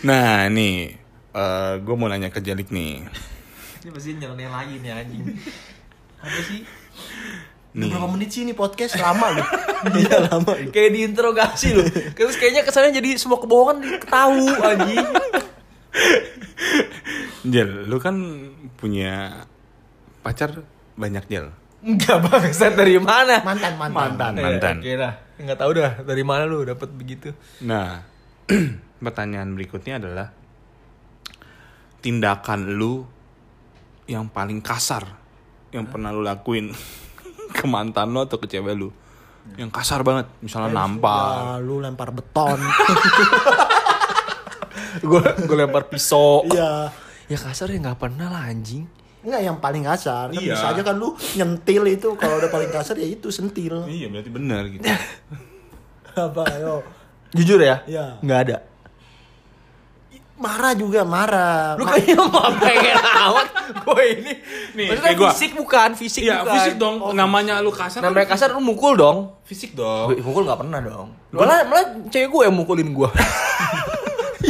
[0.02, 0.94] Nah nih
[1.28, 3.02] eh Gue mau nanya ke Jalik nih
[3.82, 5.22] Ini pasti nyeleneh lagi nih anjing.
[6.18, 6.62] Apa sih?
[7.72, 9.46] Udah berapa menit sih ini podcast lama loh.
[9.98, 10.54] Iya lama.
[10.70, 11.82] Kayak diinterogasi loh.
[12.14, 15.02] Terus kayaknya kesannya jadi semua kebohongan ketahu anjing.
[17.42, 18.16] Jel Lu kan
[18.78, 19.44] punya
[20.22, 20.62] Pacar
[20.94, 21.52] banyak Jel
[21.82, 23.42] Enggak bangsat dari mana?
[23.42, 23.94] Mantan mantan.
[24.14, 25.14] Mantan Mantan Oke dah.
[25.42, 27.34] Enggak tahu dah dari mana lu dapat begitu.
[27.66, 28.06] Nah,
[29.04, 30.30] pertanyaan berikutnya adalah
[31.98, 33.02] tindakan lu
[34.06, 35.02] yang paling kasar
[35.74, 36.70] yang pernah lu lakuin
[37.58, 38.94] ke mantan lu atau ke cewek lu.
[39.58, 41.58] Yang kasar banget, misalnya nampar.
[41.58, 42.62] Ya, lu lempar beton.
[45.00, 46.44] Gue gue lempar pisau.
[46.44, 46.92] Iya.
[47.24, 48.84] Ya kasar ya nggak pernah lah anjing.
[49.22, 50.28] Enggak yang paling kasar.
[50.28, 50.52] Kan Iya.
[50.52, 53.86] bisa aja kan lu nyentil itu kalau udah paling kasar ya itu sentil.
[53.86, 54.82] Iya, berarti benar gitu.
[56.18, 56.82] Apa ayo.
[57.30, 57.80] Jujur ya?
[57.84, 58.18] Iya.
[58.18, 58.56] Nggak ada.
[60.34, 61.78] Marah juga marah.
[61.78, 64.32] Lu kayaknya mah pengen amat gue ini.
[64.74, 65.30] Nih, Maksudnya gua.
[65.30, 66.52] fisik bukan, fisik Iya, bukan.
[66.52, 66.94] fisik dong.
[67.14, 68.02] Namanya lu kasar.
[68.02, 69.38] Namanya kasar lu mukul dong.
[69.46, 70.10] fisik dong.
[70.10, 71.14] Gue mukul nggak pernah dong.
[71.30, 73.06] Malah malah cewek gue yang mukulin gue.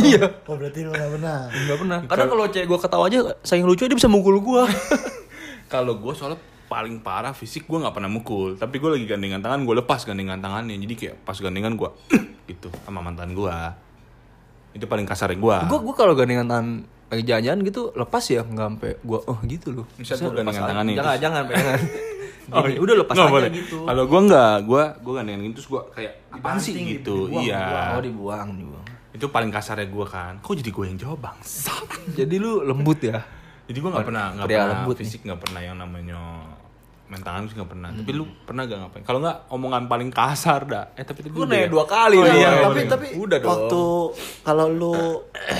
[0.05, 0.27] iya.
[0.43, 1.39] Oh berarti lu gak pernah.
[1.49, 1.99] Nggak pernah.
[2.05, 4.63] Karena kalau cewek gue ketawa aja saking lucu dia bisa mukul gue.
[5.69, 6.37] Kalau gue soalnya
[6.67, 10.37] paling parah fisik gue nggak pernah mukul tapi gue lagi gandengan tangan gue lepas gandengan
[10.39, 11.91] tangannya jadi kayak pas gandengan gue
[12.49, 13.53] gitu sama mantan gue
[14.73, 16.69] itu paling kasar gue gue gue kalau gandengan tangan
[17.09, 19.85] lagi jalan-jalan gitu lepas ya nggak sampai gue oh gitu loh.
[19.95, 20.65] Bisa Bisa gua gandengan lepas aja.
[20.67, 21.81] tangan nih, Jangan terus- jangan pengen.
[22.51, 23.51] Oh, Gini, udah lepas aja boleh.
[23.55, 23.79] gitu.
[23.87, 27.17] Kalau gue nggak, gue gue gandengan gitu terus gue kayak apaan sih Dibanting, gitu.
[27.31, 27.65] dibuang, iya.
[27.95, 28.87] Oh dibuang dibuang.
[29.13, 30.41] Itu paling kasarnya gue kan.
[30.41, 31.37] Kok jadi gue yang jawab bang?
[32.19, 33.21] Jadi lu lembut ya.
[33.69, 36.19] Jadi gue nggak pernah nggak pernah lembut fisik nggak pernah yang namanya
[37.21, 37.89] tangan sih nggak pernah.
[37.93, 39.05] Tapi lu pernah gak ngapain?
[39.05, 40.85] Kalau nggak omongan paling kasar dah.
[40.97, 41.71] Eh tapi tadi Gue udah nanya ya?
[41.71, 42.17] dua kali.
[42.17, 43.51] Oh, iya, tapi tapi Udah dong.
[43.53, 43.83] waktu
[44.41, 44.97] kalau lu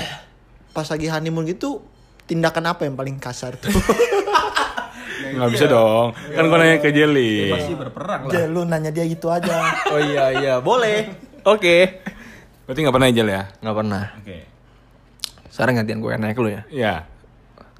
[0.75, 1.85] pas lagi honeymoon gitu
[2.25, 3.69] tindakan apa yang paling kasar tuh?
[5.33, 6.13] Nggak bisa dong.
[6.13, 7.53] Kan gue nanya ke Jelly.
[7.53, 8.45] Pasti berperang lah.
[8.49, 9.53] Lu nanya dia gitu aja.
[9.93, 11.13] Oh iya iya boleh.
[11.45, 12.01] Oke.
[12.63, 13.43] Berarti nggak pernah ya Jel ya?
[13.59, 14.03] Nggak pernah.
[14.19, 14.37] Oke.
[15.51, 16.61] Sekarang gantian gue yang nanya ke lu ya.
[16.71, 16.95] Ya.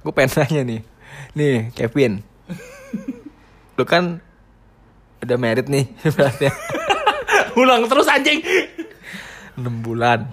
[0.03, 0.81] Gue pengen nanya nih.
[1.33, 2.13] Nih Kevin.
[3.79, 4.19] lu kan
[5.23, 6.51] udah married nih berarti.
[7.55, 8.43] Ulang terus anjing.
[9.55, 10.27] 6 bulan.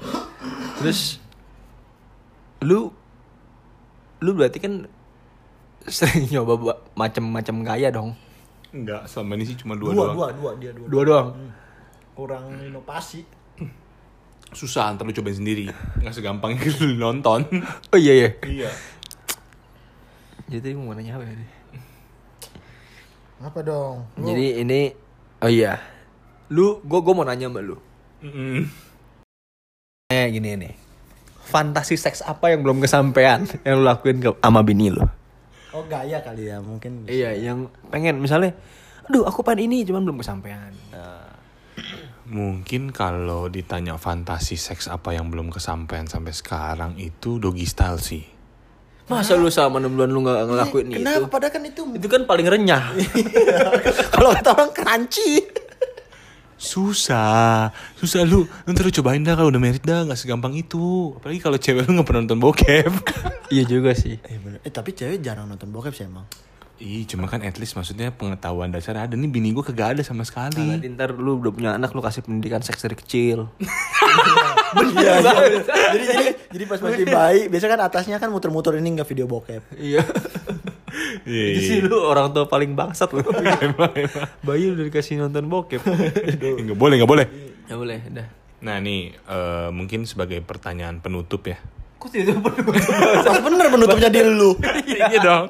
[0.83, 1.21] Terus
[2.61, 2.93] lu
[4.21, 4.85] lu berarti kan
[5.89, 8.13] sering nyoba buat macam-macam gaya dong.
[8.71, 10.15] Enggak, selama ini sih cuma dua, Dua, doang.
[10.15, 10.87] dua, dua, dia dua.
[10.87, 11.29] Dua doang.
[12.15, 13.25] Kurang inovasi.
[14.51, 15.71] Susah ntar lu cobain sendiri.
[16.03, 17.47] Nggak segampang itu lu nonton.
[17.95, 18.31] Oh iya iya.
[18.45, 18.71] iya.
[20.51, 21.35] Jadi mau nanya apa ya?
[23.41, 24.05] Apa dong?
[24.19, 24.91] Lu- Jadi ini
[25.41, 25.79] oh iya.
[26.51, 27.79] Lu gua gua mau nanya sama lu.
[28.21, 28.67] Mm-mm.
[30.11, 30.75] Eh gini nih.
[31.47, 35.03] Fantasi seks apa yang belum kesampaian yang lu lakuin ke sama bini lu?
[35.71, 37.07] Oh gaya kali ya mungkin.
[37.07, 38.51] Iya, yang pengen misalnya
[39.07, 40.71] aduh aku pengen ini cuman belum kesampaian.
[40.91, 41.20] Nah,
[42.31, 48.23] Mungkin kalau ditanya fantasi seks apa yang belum kesampaian sampai sekarang itu doggy style sih.
[49.05, 51.19] masa lu sama 6 bulan lu gak ngelakuin Kenapa?
[51.19, 51.27] itu?
[51.27, 52.95] Padahal kan itu Itu kan paling renyah.
[54.15, 55.43] kalau kata orang crunchy.
[56.55, 61.41] susah susah lu ntar lu cobain dah kalau udah merit dah nggak segampang itu apalagi
[61.41, 62.93] kalau cewek lu nggak pernah nonton bokep
[63.49, 64.21] Iya juga sih.
[64.21, 64.61] Eh, bener.
[64.61, 66.23] eh tapi cewek jarang nonton bokep sih emang.
[66.81, 70.25] Ih, cuma kan at least maksudnya pengetahuan dasar ada nih bini gue kagak ada sama
[70.25, 70.65] Nah, sekali.
[70.67, 73.47] nanti ntar lu udah punya anak lu kasih pendidikan seks dari kecil.
[74.71, 75.33] Iya, iya.
[75.91, 79.67] jadi jadi jadi pas masih bayi, biasanya kan atasnya kan muter-muter ini nggak video bokep.
[79.75, 79.99] Iya.
[81.23, 83.19] Iya, Itu sih lu orang tua paling bangsat lu.
[83.67, 84.31] emang, emang.
[84.41, 85.83] Bayi udah dikasih nonton bokep.
[86.63, 87.27] Nggak boleh, nggak boleh.
[87.67, 88.27] ya boleh, udah.
[88.61, 91.59] Nah nih, eh, mungkin sebagai pertanyaan penutup ya.
[92.01, 92.73] Kok tidak perlu?
[93.29, 94.57] Pas bener penutupnya di lu.
[94.89, 95.45] iya dong,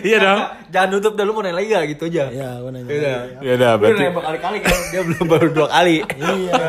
[0.00, 0.38] iya dong.
[0.72, 2.24] Jangan nutup dah lu mau nanya lagi gak gitu aja.
[2.30, 2.86] Ya, gua nanya.
[2.86, 3.14] Iya.
[3.42, 3.98] Ya udah, Lu berarti.
[3.98, 5.96] nanya berkali-kali kan dia belum baru dua kali.
[6.06, 6.62] Iya.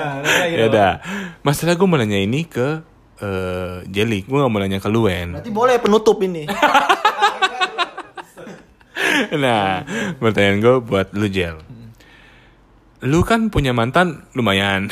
[0.50, 0.92] Ya udah.
[1.46, 2.82] Masalah gue mau nanya ini ke
[3.18, 4.26] eh Jelly.
[4.26, 5.38] Gue gak mau nanya ke Luen.
[5.38, 6.50] Berarti boleh penutup ini.
[9.34, 9.86] nah,
[10.18, 11.62] pertanyaan gue buat lu Jel.
[13.06, 14.90] Lu kan punya mantan lumayan.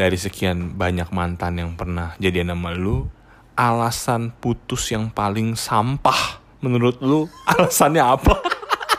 [0.00, 3.04] Dari sekian banyak mantan yang pernah jadi nama lu,
[3.52, 8.32] alasan putus yang paling sampah menurut lu alasannya apa?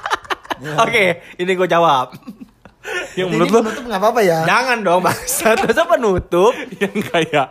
[0.86, 2.14] Oke, ini gue jawab.
[3.18, 4.46] yang menurut lu penutup nggak apa-apa ya?
[4.46, 5.58] Jangan dong bangsat.
[5.66, 6.54] Masa penutup?
[6.78, 7.50] yang kayak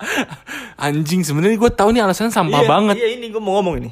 [0.79, 2.95] anjing sebenarnya gue tahu nih alasannya sampah Iya, banget.
[3.03, 3.91] Iya ini gue mau ngomong ini.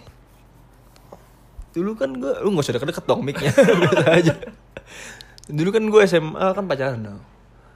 [1.75, 3.51] Dulu kan gue, lu gak usah deket-deket dong mic-nya.
[4.07, 4.38] Aja.
[5.51, 7.21] Dulu kan gue SMA kan pacaran dong.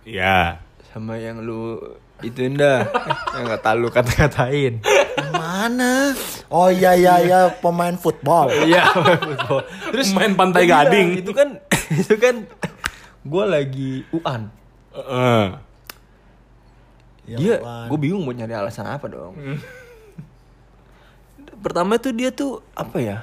[0.07, 0.63] Iya.
[0.93, 1.81] Sama yang lu
[2.21, 2.85] ituin dah.
[3.33, 4.85] yang gak lu kata-katain.
[5.33, 6.13] Mana?
[6.53, 8.53] Oh iya iya iya pemain football.
[8.69, 9.65] Iya, football.
[9.89, 11.09] Terus Main Pantai bilang, Gading.
[11.25, 11.49] Itu kan
[12.05, 12.45] itu kan
[13.25, 14.53] gue lagi UAN.
[14.93, 15.45] Heeh.
[17.23, 17.55] Ya, dia,
[17.89, 19.33] gue bingung mau nyari alasan apa dong.
[21.63, 23.19] Pertama tuh dia tuh apa ya?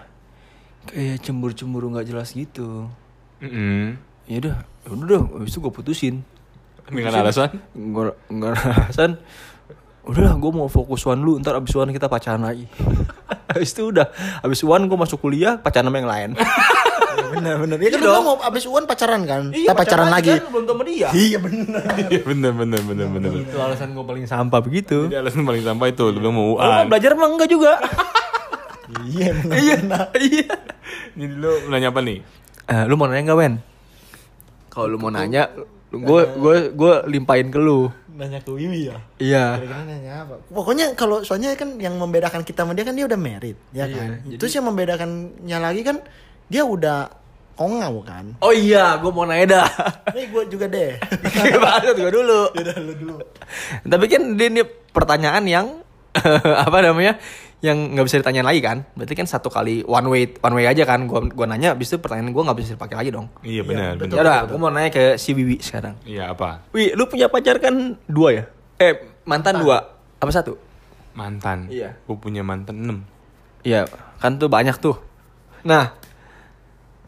[0.90, 2.90] Kayak cemburu-cemburu nggak jelas gitu.
[3.44, 4.00] Mm-mm.
[4.26, 5.26] Ya udah, ya udah dong.
[5.38, 6.16] Habis itu gue putusin.
[6.90, 7.50] Dengan alasan?
[7.72, 8.50] Ada
[8.84, 9.12] alasan.
[10.02, 11.38] Udahlah, gue mau fokus one lu.
[11.38, 12.66] Ntar abis one kita pacaran lagi.
[13.50, 14.10] habis itu udah,
[14.42, 16.30] abis one gue masuk kuliah pacaran sama yang lain.
[17.20, 17.78] Ya, bener bener.
[17.78, 19.44] Ya kan Iya mau abis UN pacaran kan?
[19.52, 20.34] Iya, Kita pacaran, lagi.
[20.34, 21.10] kan, belum sama dia.
[21.12, 21.82] Iya bener.
[22.10, 23.32] Iya bener bener bener bener.
[23.36, 25.06] Itu alasan gue paling sampah begitu.
[25.06, 26.88] Jadi alasan paling sampah itu lu bilang mau Oh, UAN.
[26.88, 27.74] belajar mah enggak juga.
[28.90, 29.58] Iya bener.
[29.62, 29.78] iya,
[30.18, 30.50] iya.
[31.14, 32.26] Jadi lu nanya apa nih?
[32.66, 33.54] Eh, lu mau nanya nggak Wen?
[34.68, 35.46] Kalau lu mau nanya,
[35.92, 37.90] gue gue gue limpahin ke lu.
[38.12, 38.98] Nanya ke Wiwi ya.
[39.18, 39.46] Iya.
[39.58, 40.36] Kira-kira nanya apa?
[40.46, 43.96] Pokoknya kalau soalnya kan yang membedakan kita sama dia kan dia udah married, ya Iya,
[43.96, 44.10] kan.
[44.22, 45.98] jadi- Terus yang membedakannya lagi kan
[46.46, 47.08] dia udah
[47.56, 48.36] kongau kan.
[48.40, 49.68] Oh iya, gue mau nanya dah.
[50.16, 51.00] Nih gue juga deh.
[51.58, 52.42] Bahas gue dulu.
[52.54, 53.16] Lu dulu.
[53.82, 55.68] Tapi kan ini pertanyaan yang
[56.68, 57.16] apa namanya?
[57.60, 58.78] Yang nggak bisa ditanyain lagi kan?
[58.96, 61.04] Berarti kan satu kali one way one way aja kan?
[61.06, 63.28] Gua gua nanya, habis itu pertanyaan gua nggak bisa dipakai lagi dong.
[63.44, 64.16] Iya benar betul.
[64.16, 64.24] Ya benar.
[64.24, 66.00] udah, gua mau nanya ke si Wiwi sekarang.
[66.08, 66.64] Iya apa?
[66.72, 68.44] Wi, lu punya pacar kan dua ya?
[68.80, 68.96] Eh,
[69.28, 69.84] mantan dua.
[70.20, 70.56] Apa satu?
[71.12, 71.68] Mantan.
[71.68, 72.00] Iya.
[72.08, 73.68] Gue punya mantan 6.
[73.68, 73.92] Iya,
[74.24, 74.96] kan tuh banyak tuh.
[75.68, 75.92] Nah,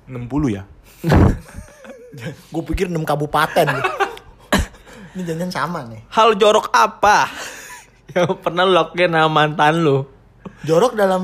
[0.03, 0.67] 60 ya?
[2.51, 3.67] Gue pikir 6 kabupaten.
[5.15, 6.07] Ini jangan sama nih.
[6.11, 7.27] hal jorok apa
[8.15, 10.03] yang pernah lu lakuin sama mantan lu?
[10.61, 11.23] Jorok dalam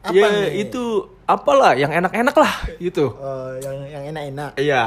[0.00, 0.62] apa ya, nih?
[0.62, 0.82] itu
[1.24, 3.10] apalah yang enak-enak lah gitu.
[3.12, 4.50] Eh, yang yang enak-enak.
[4.56, 4.82] Iya.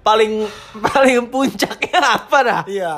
[0.00, 0.46] Paling
[0.84, 2.62] paling puncaknya apa dah?
[2.68, 2.94] Iya.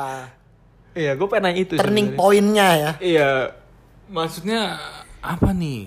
[0.93, 1.75] Iya, gue pengen nanya itu.
[1.79, 2.91] Turning pointnya ya.
[2.99, 3.31] Iya.
[4.09, 4.77] Maksudnya
[5.21, 5.87] apa nih?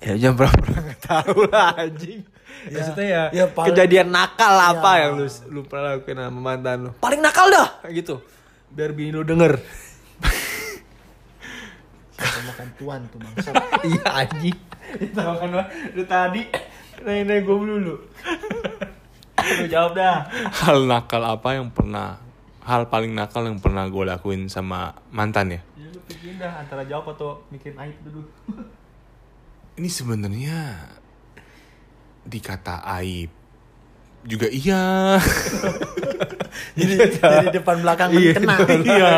[0.00, 2.24] Ya jam berapa nggak tahu lah anjing.
[2.66, 5.00] Ya, Maksudnya ya, ya, paling- kejadian nakal apa Ya.
[5.06, 6.90] yang lu lu pernah lakuin sama mantan lu?
[6.96, 8.22] Paling nakal dah gitu.
[8.70, 9.60] Biar bini lu denger.
[12.16, 13.50] Kita makan tuan tuh bangsa.
[13.88, 14.58] iya anjing.
[14.96, 15.66] Itu makan lah.
[15.92, 16.42] Lu tadi
[17.04, 17.94] nanya gue dulu.
[19.36, 20.24] Lu jawab dah.
[20.64, 22.18] Hal nakal apa yang pernah
[22.66, 25.60] hal paling nakal yang pernah gue lakuin sama mantan ya?
[25.78, 28.26] Ya lu pikirin dah antara jawab atau mikirin aib dulu.
[29.76, 30.58] Ini sebenarnya
[32.26, 33.30] dikata aib
[34.26, 35.16] juga iya.
[36.74, 38.56] jadi dari depan belakang Iya, kena.
[38.84, 39.12] iya.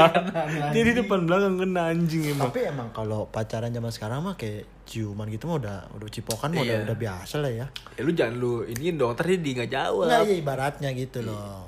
[0.70, 2.48] Jadi depan belakang kena anjing emang.
[2.48, 6.60] Tapi emang kalau pacaran zaman sekarang mah kayak ciuman gitu mah udah udah cipokan mah
[6.60, 6.84] udah Iya.
[6.84, 7.66] udah biasa lah ya.
[7.94, 10.06] Ya lu jangan lu ini dong, ntar dia nggak jawab.
[10.06, 11.66] Enggak ya ibaratnya gitu loh.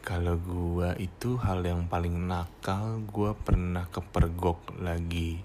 [0.00, 5.42] Kalau gua itu hal yang paling nakal, gua pernah kepergok lagi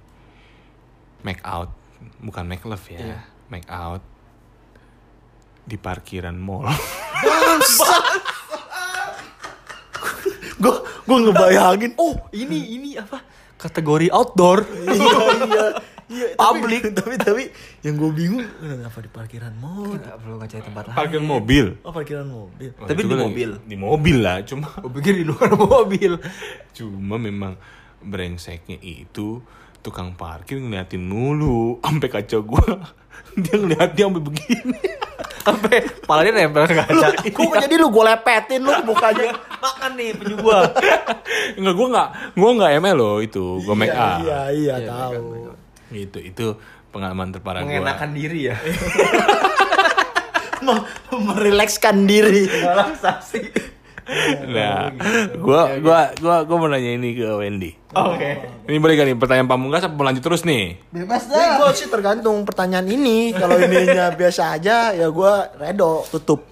[1.22, 1.74] make out,
[2.18, 3.20] bukan make love ya, Iya.
[3.48, 4.06] make out
[5.62, 6.66] di parkiran mall.
[10.58, 11.92] Gue gue ngebayangin.
[11.98, 13.22] Oh, ini ini apa?
[13.58, 14.66] Kategori outdoor.
[14.66, 15.66] iya iya.
[16.12, 16.92] Iya, publik.
[16.92, 17.44] Tapi, tapi tapi
[17.82, 19.96] yang gue bingung kenapa di parkiran mobil?
[19.96, 20.98] Nggak perlu nggak cari tempat lain.
[20.98, 21.66] Parkir mobil.
[21.82, 22.70] Oh parkiran mobil.
[22.76, 23.50] Wah, Tapi di lagi- mobil.
[23.64, 26.20] Di mobil lah, cuma Gue pikir di luar mobil.
[26.76, 27.56] cuma memang
[28.04, 29.40] brengseknya itu
[29.80, 32.92] tukang parkir ngeliatin mulu sampai kaca gua.
[33.40, 34.76] Dia ngeliat dia sampai begini.
[35.42, 37.08] Sampai kepalanya nempel ke kaca.
[37.26, 39.34] Kok jadi lu gue lepetin lu mukanya?
[39.58, 40.60] Makan nih penyu gua.
[41.58, 44.20] Enggak, gua enggak gua enggak ML loh itu, gua make Iya up.
[44.22, 45.24] iya iya Iya, tahu.
[45.92, 46.46] Itu itu
[46.90, 47.70] pengalaman terparah gua.
[47.72, 48.56] Mengenakan diri ya.
[51.12, 52.46] Merilekskan diri.
[52.46, 53.42] Relaksasi.
[54.48, 54.92] Nah,
[55.38, 57.72] gua gua gua gua mau nanya ini ke Wendy.
[57.92, 58.32] Oke.
[58.66, 60.80] Ini boleh gak nih pertanyaan pamungkas apa mau lanjut terus nih?
[60.90, 61.60] Bebas dah.
[61.60, 63.36] gue sih tergantung pertanyaan ini.
[63.36, 66.48] Kalau ininya biasa aja ya gue redo tutup.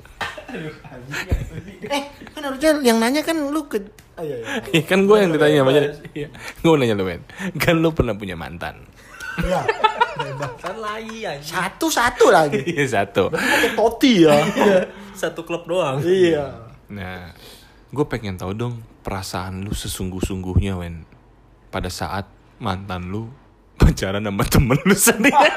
[1.89, 2.03] eh
[2.35, 3.79] kan harusnya yang nanya kan lu ke.
[4.19, 4.53] Oh, iya, iya.
[4.75, 5.71] Iya kan gue yang ditanya sama
[6.11, 6.27] Iya.
[6.59, 7.23] Gue nanya lu Ben
[7.55, 8.83] Kan lu pernah punya mantan
[9.39, 9.63] Iya.
[10.59, 11.23] Kan lagi.
[11.39, 12.59] Satu satu lagi.
[12.67, 14.35] Iya satu Pakai toti ya.
[15.15, 16.03] Satu klub doang.
[16.03, 16.67] iya.
[16.91, 17.31] Nah
[17.89, 21.03] Gue pengen tahu dong Perasaan lu sesungguh-sungguhnya Wen
[21.69, 23.29] Pada saat mantan lu
[23.79, 25.33] Pacaran sama temen lu sendiri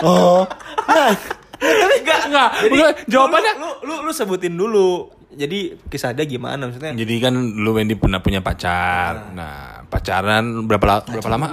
[0.00, 0.48] Oh.
[0.88, 1.12] Nah,
[1.60, 5.12] Enggak Enggak Enggak, Jawabannya lu, lu lu sebutin dulu.
[5.28, 6.96] Jadi kisah dia gimana maksudnya?
[6.96, 11.46] Jadi kan lu Wendy pernah punya pacar Nah pacaran berapa, la- berapa lama?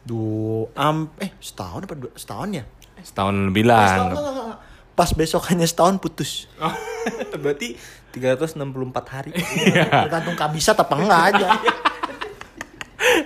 [0.00, 2.64] du am eh setahun apa dua, setahun ya?
[3.04, 4.24] Setahun lebih lah enggak.
[4.98, 6.50] Pas besokannya setahun putus.
[7.42, 7.78] Berarti
[8.10, 8.58] 364
[9.14, 9.30] hari.
[10.02, 11.48] Tergantung kabisat apa enggak aja.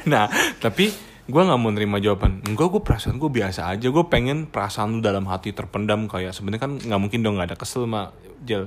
[0.02, 0.26] Nah,
[0.58, 0.90] tapi
[1.30, 2.42] gue nggak mau nerima jawaban.
[2.42, 3.86] Enggak, gue perasaan gue biasa aja.
[3.86, 7.58] Gue pengen perasaan lu dalam hati terpendam kayak sebenarnya kan nggak mungkin dong nggak ada
[7.58, 8.10] kesel sama
[8.42, 8.66] Jel.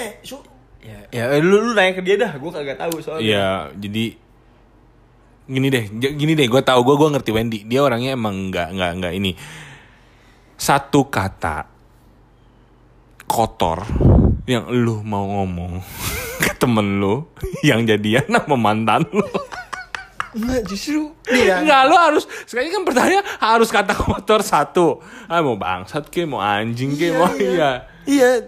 [0.00, 0.40] eh, su
[0.80, 3.24] ya, ya lu lu nanya ke dia dah, gua kagak tahu soalnya.
[3.24, 4.04] Iya, jadi
[5.44, 6.48] gini deh, gini deh.
[6.48, 7.58] Gue tahu gue gue ngerti Wendy.
[7.68, 9.32] Dia orangnya emang nggak nggak nggak ini.
[10.56, 11.79] Satu kata
[13.30, 13.86] kotor
[14.44, 15.78] yang lu mau ngomong
[16.44, 17.30] ke temen lu
[17.62, 19.22] yang jadian sama mantan lu.
[20.30, 24.98] enggak justru dia Enggak, lu harus sekarang kan pertanyaan harus kata kotor satu.
[25.26, 27.86] Ah mau bangsat ke, mau anjing ke, mau iya.
[28.06, 28.46] Iya.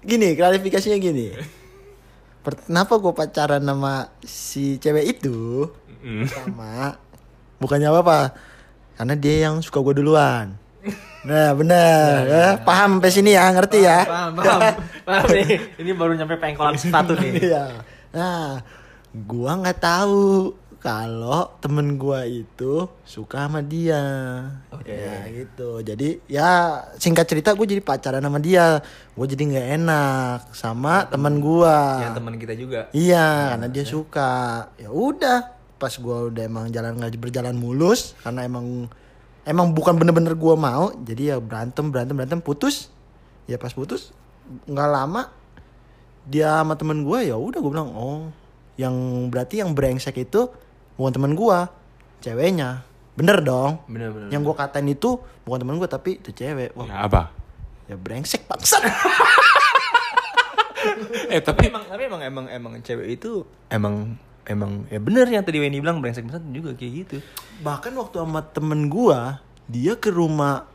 [0.00, 1.30] Gini, klarifikasinya gini.
[2.42, 5.70] Per- Kenapa gue pacaran sama si cewek itu?
[6.02, 6.26] Mm.
[6.26, 6.98] Sama
[7.62, 8.34] bukannya apa-apa.
[8.98, 10.58] Karena dia yang suka gue duluan.
[11.22, 12.26] Nah, bener.
[12.26, 14.02] Ya, paham sampai sini ya, ngerti ya?
[14.02, 14.60] Paham, paham.
[15.06, 15.48] paham nih.
[15.78, 17.30] Ini baru nyampe pengkolan satu nih.
[17.38, 17.64] Iya.
[18.10, 18.60] Nah,
[19.14, 20.50] gua nggak tahu
[20.82, 24.02] kalau temen gua itu suka sama dia.
[24.74, 24.90] Oke.
[24.90, 25.78] Ya gitu.
[25.86, 28.82] Jadi ya singkat cerita gue jadi pacaran sama dia.
[29.14, 32.02] Gue jadi nggak enak sama teman gua.
[32.02, 32.80] Yang teman kita juga.
[32.90, 34.32] Iya, karena dia suka.
[34.74, 38.90] Ya udah, pas gua udah emang jalan nggak berjalan mulus karena emang
[39.42, 40.90] emang bukan bener-bener gua mau.
[40.96, 42.88] Jadi ya berantem berantem berantem putus.
[43.44, 44.14] Ya pas putus
[44.64, 45.30] nggak lama
[46.22, 48.30] dia sama temen gua ya udah gua bilang oh
[48.74, 48.94] yang
[49.26, 50.50] berarti yang brengsek itu
[50.94, 51.70] bukan temen gua
[52.18, 52.82] ceweknya
[53.12, 54.28] bener dong Bener bener.
[54.30, 57.22] yang gua katain itu bukan temen gua tapi itu cewek wah Nah, apa?
[57.86, 58.82] ya brengsek bangsat
[61.30, 65.46] Eh tapi tapi emang tapi emang emang emang cewek itu emang emang ya bener yang
[65.46, 67.16] tadi Wendy bilang brengsek banget juga kayak gitu.
[67.62, 69.38] bahkan waktu sama temen gua
[69.70, 70.66] dia ke rumah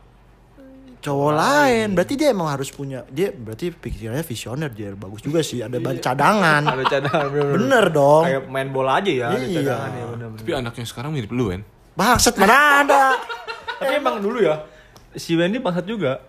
[0.97, 1.87] cowok lain.
[1.93, 5.95] Berarti dia emang harus punya dia berarti pikirannya visioner dia bagus juga sih ada ban
[5.99, 6.63] cadangan.
[6.65, 8.23] Ada cadangan bener, bener dong.
[8.25, 9.55] Kayak main bola aja ya, ada Iya.
[9.61, 11.61] cadangan ya bener tapi anaknya sekarang mirip lu kan?
[11.97, 13.03] bangsat mana ada?
[13.77, 14.65] Tapi emang dulu ya
[15.13, 16.21] si Wendy bangsat juga.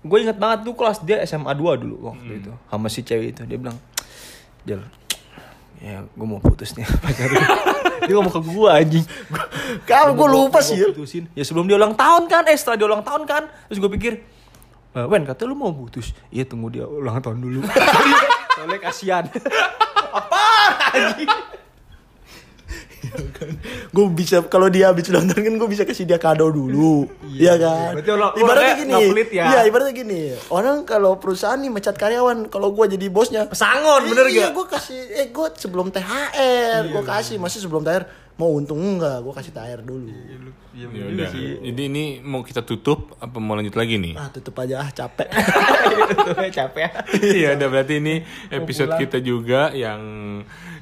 [0.00, 3.44] Gue inget banget tuh kelas dia SMA 2 dulu waktu itu sama si cewek itu.
[3.44, 3.76] Dia bilang,
[4.64, 4.80] Jel,
[5.80, 6.84] ya gue mau putus nih.
[7.04, 7.44] Pacar gue."
[8.00, 9.04] dia ngomong ke gue anjing.
[9.84, 10.88] Kalau gue lupa sih ya.
[10.88, 11.28] putusin.
[11.36, 13.42] Ya sebelum dia ulang tahun kan eh setelah dia ulang tahun kan.
[13.68, 14.12] Terus gue pikir
[14.96, 16.16] "Eh, Wen kata lu mau putus.
[16.32, 17.60] Iya tunggu dia ulang tahun dulu.
[18.56, 19.24] Soalnya kasihan.
[20.18, 20.42] Apa
[20.96, 21.30] anjing
[23.90, 27.08] gue bisa kalau dia habis ulang tahun kan gue bisa kasih dia kado dulu.
[27.30, 27.56] Iya.
[27.56, 27.92] Kan?
[27.96, 28.94] Berarti orang- ibaratnya gini.
[29.32, 29.44] ya.
[29.46, 30.20] iya ibaratnya gini.
[30.48, 34.66] Orang kalau perusahaan nih mecat karyawan kalau gue jadi bosnya pesangon bener iya, gak gue
[34.68, 38.04] kasih eh gue sebelum THR gue kasih masih sebelum THR
[38.36, 40.38] mau untung enggak gue kasih THR dulu iya
[40.70, 41.28] Ya udah.
[41.60, 44.14] Jadi ini mau kita tutup apa mau lanjut lagi nih?
[44.14, 45.26] ah tutup aja ah capek
[46.56, 50.00] capek Iya, udah berarti ini episode kita juga yang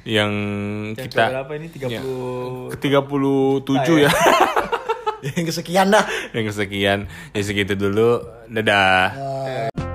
[0.05, 0.31] yang
[0.93, 3.65] kita berapa ini 30 ke 37
[3.99, 4.11] ya.
[5.27, 6.99] yang kesekian dah yang kesekian.
[7.33, 8.23] Ya segitu dulu.
[8.47, 9.03] Dadah.
[9.11, 9.88] Eh,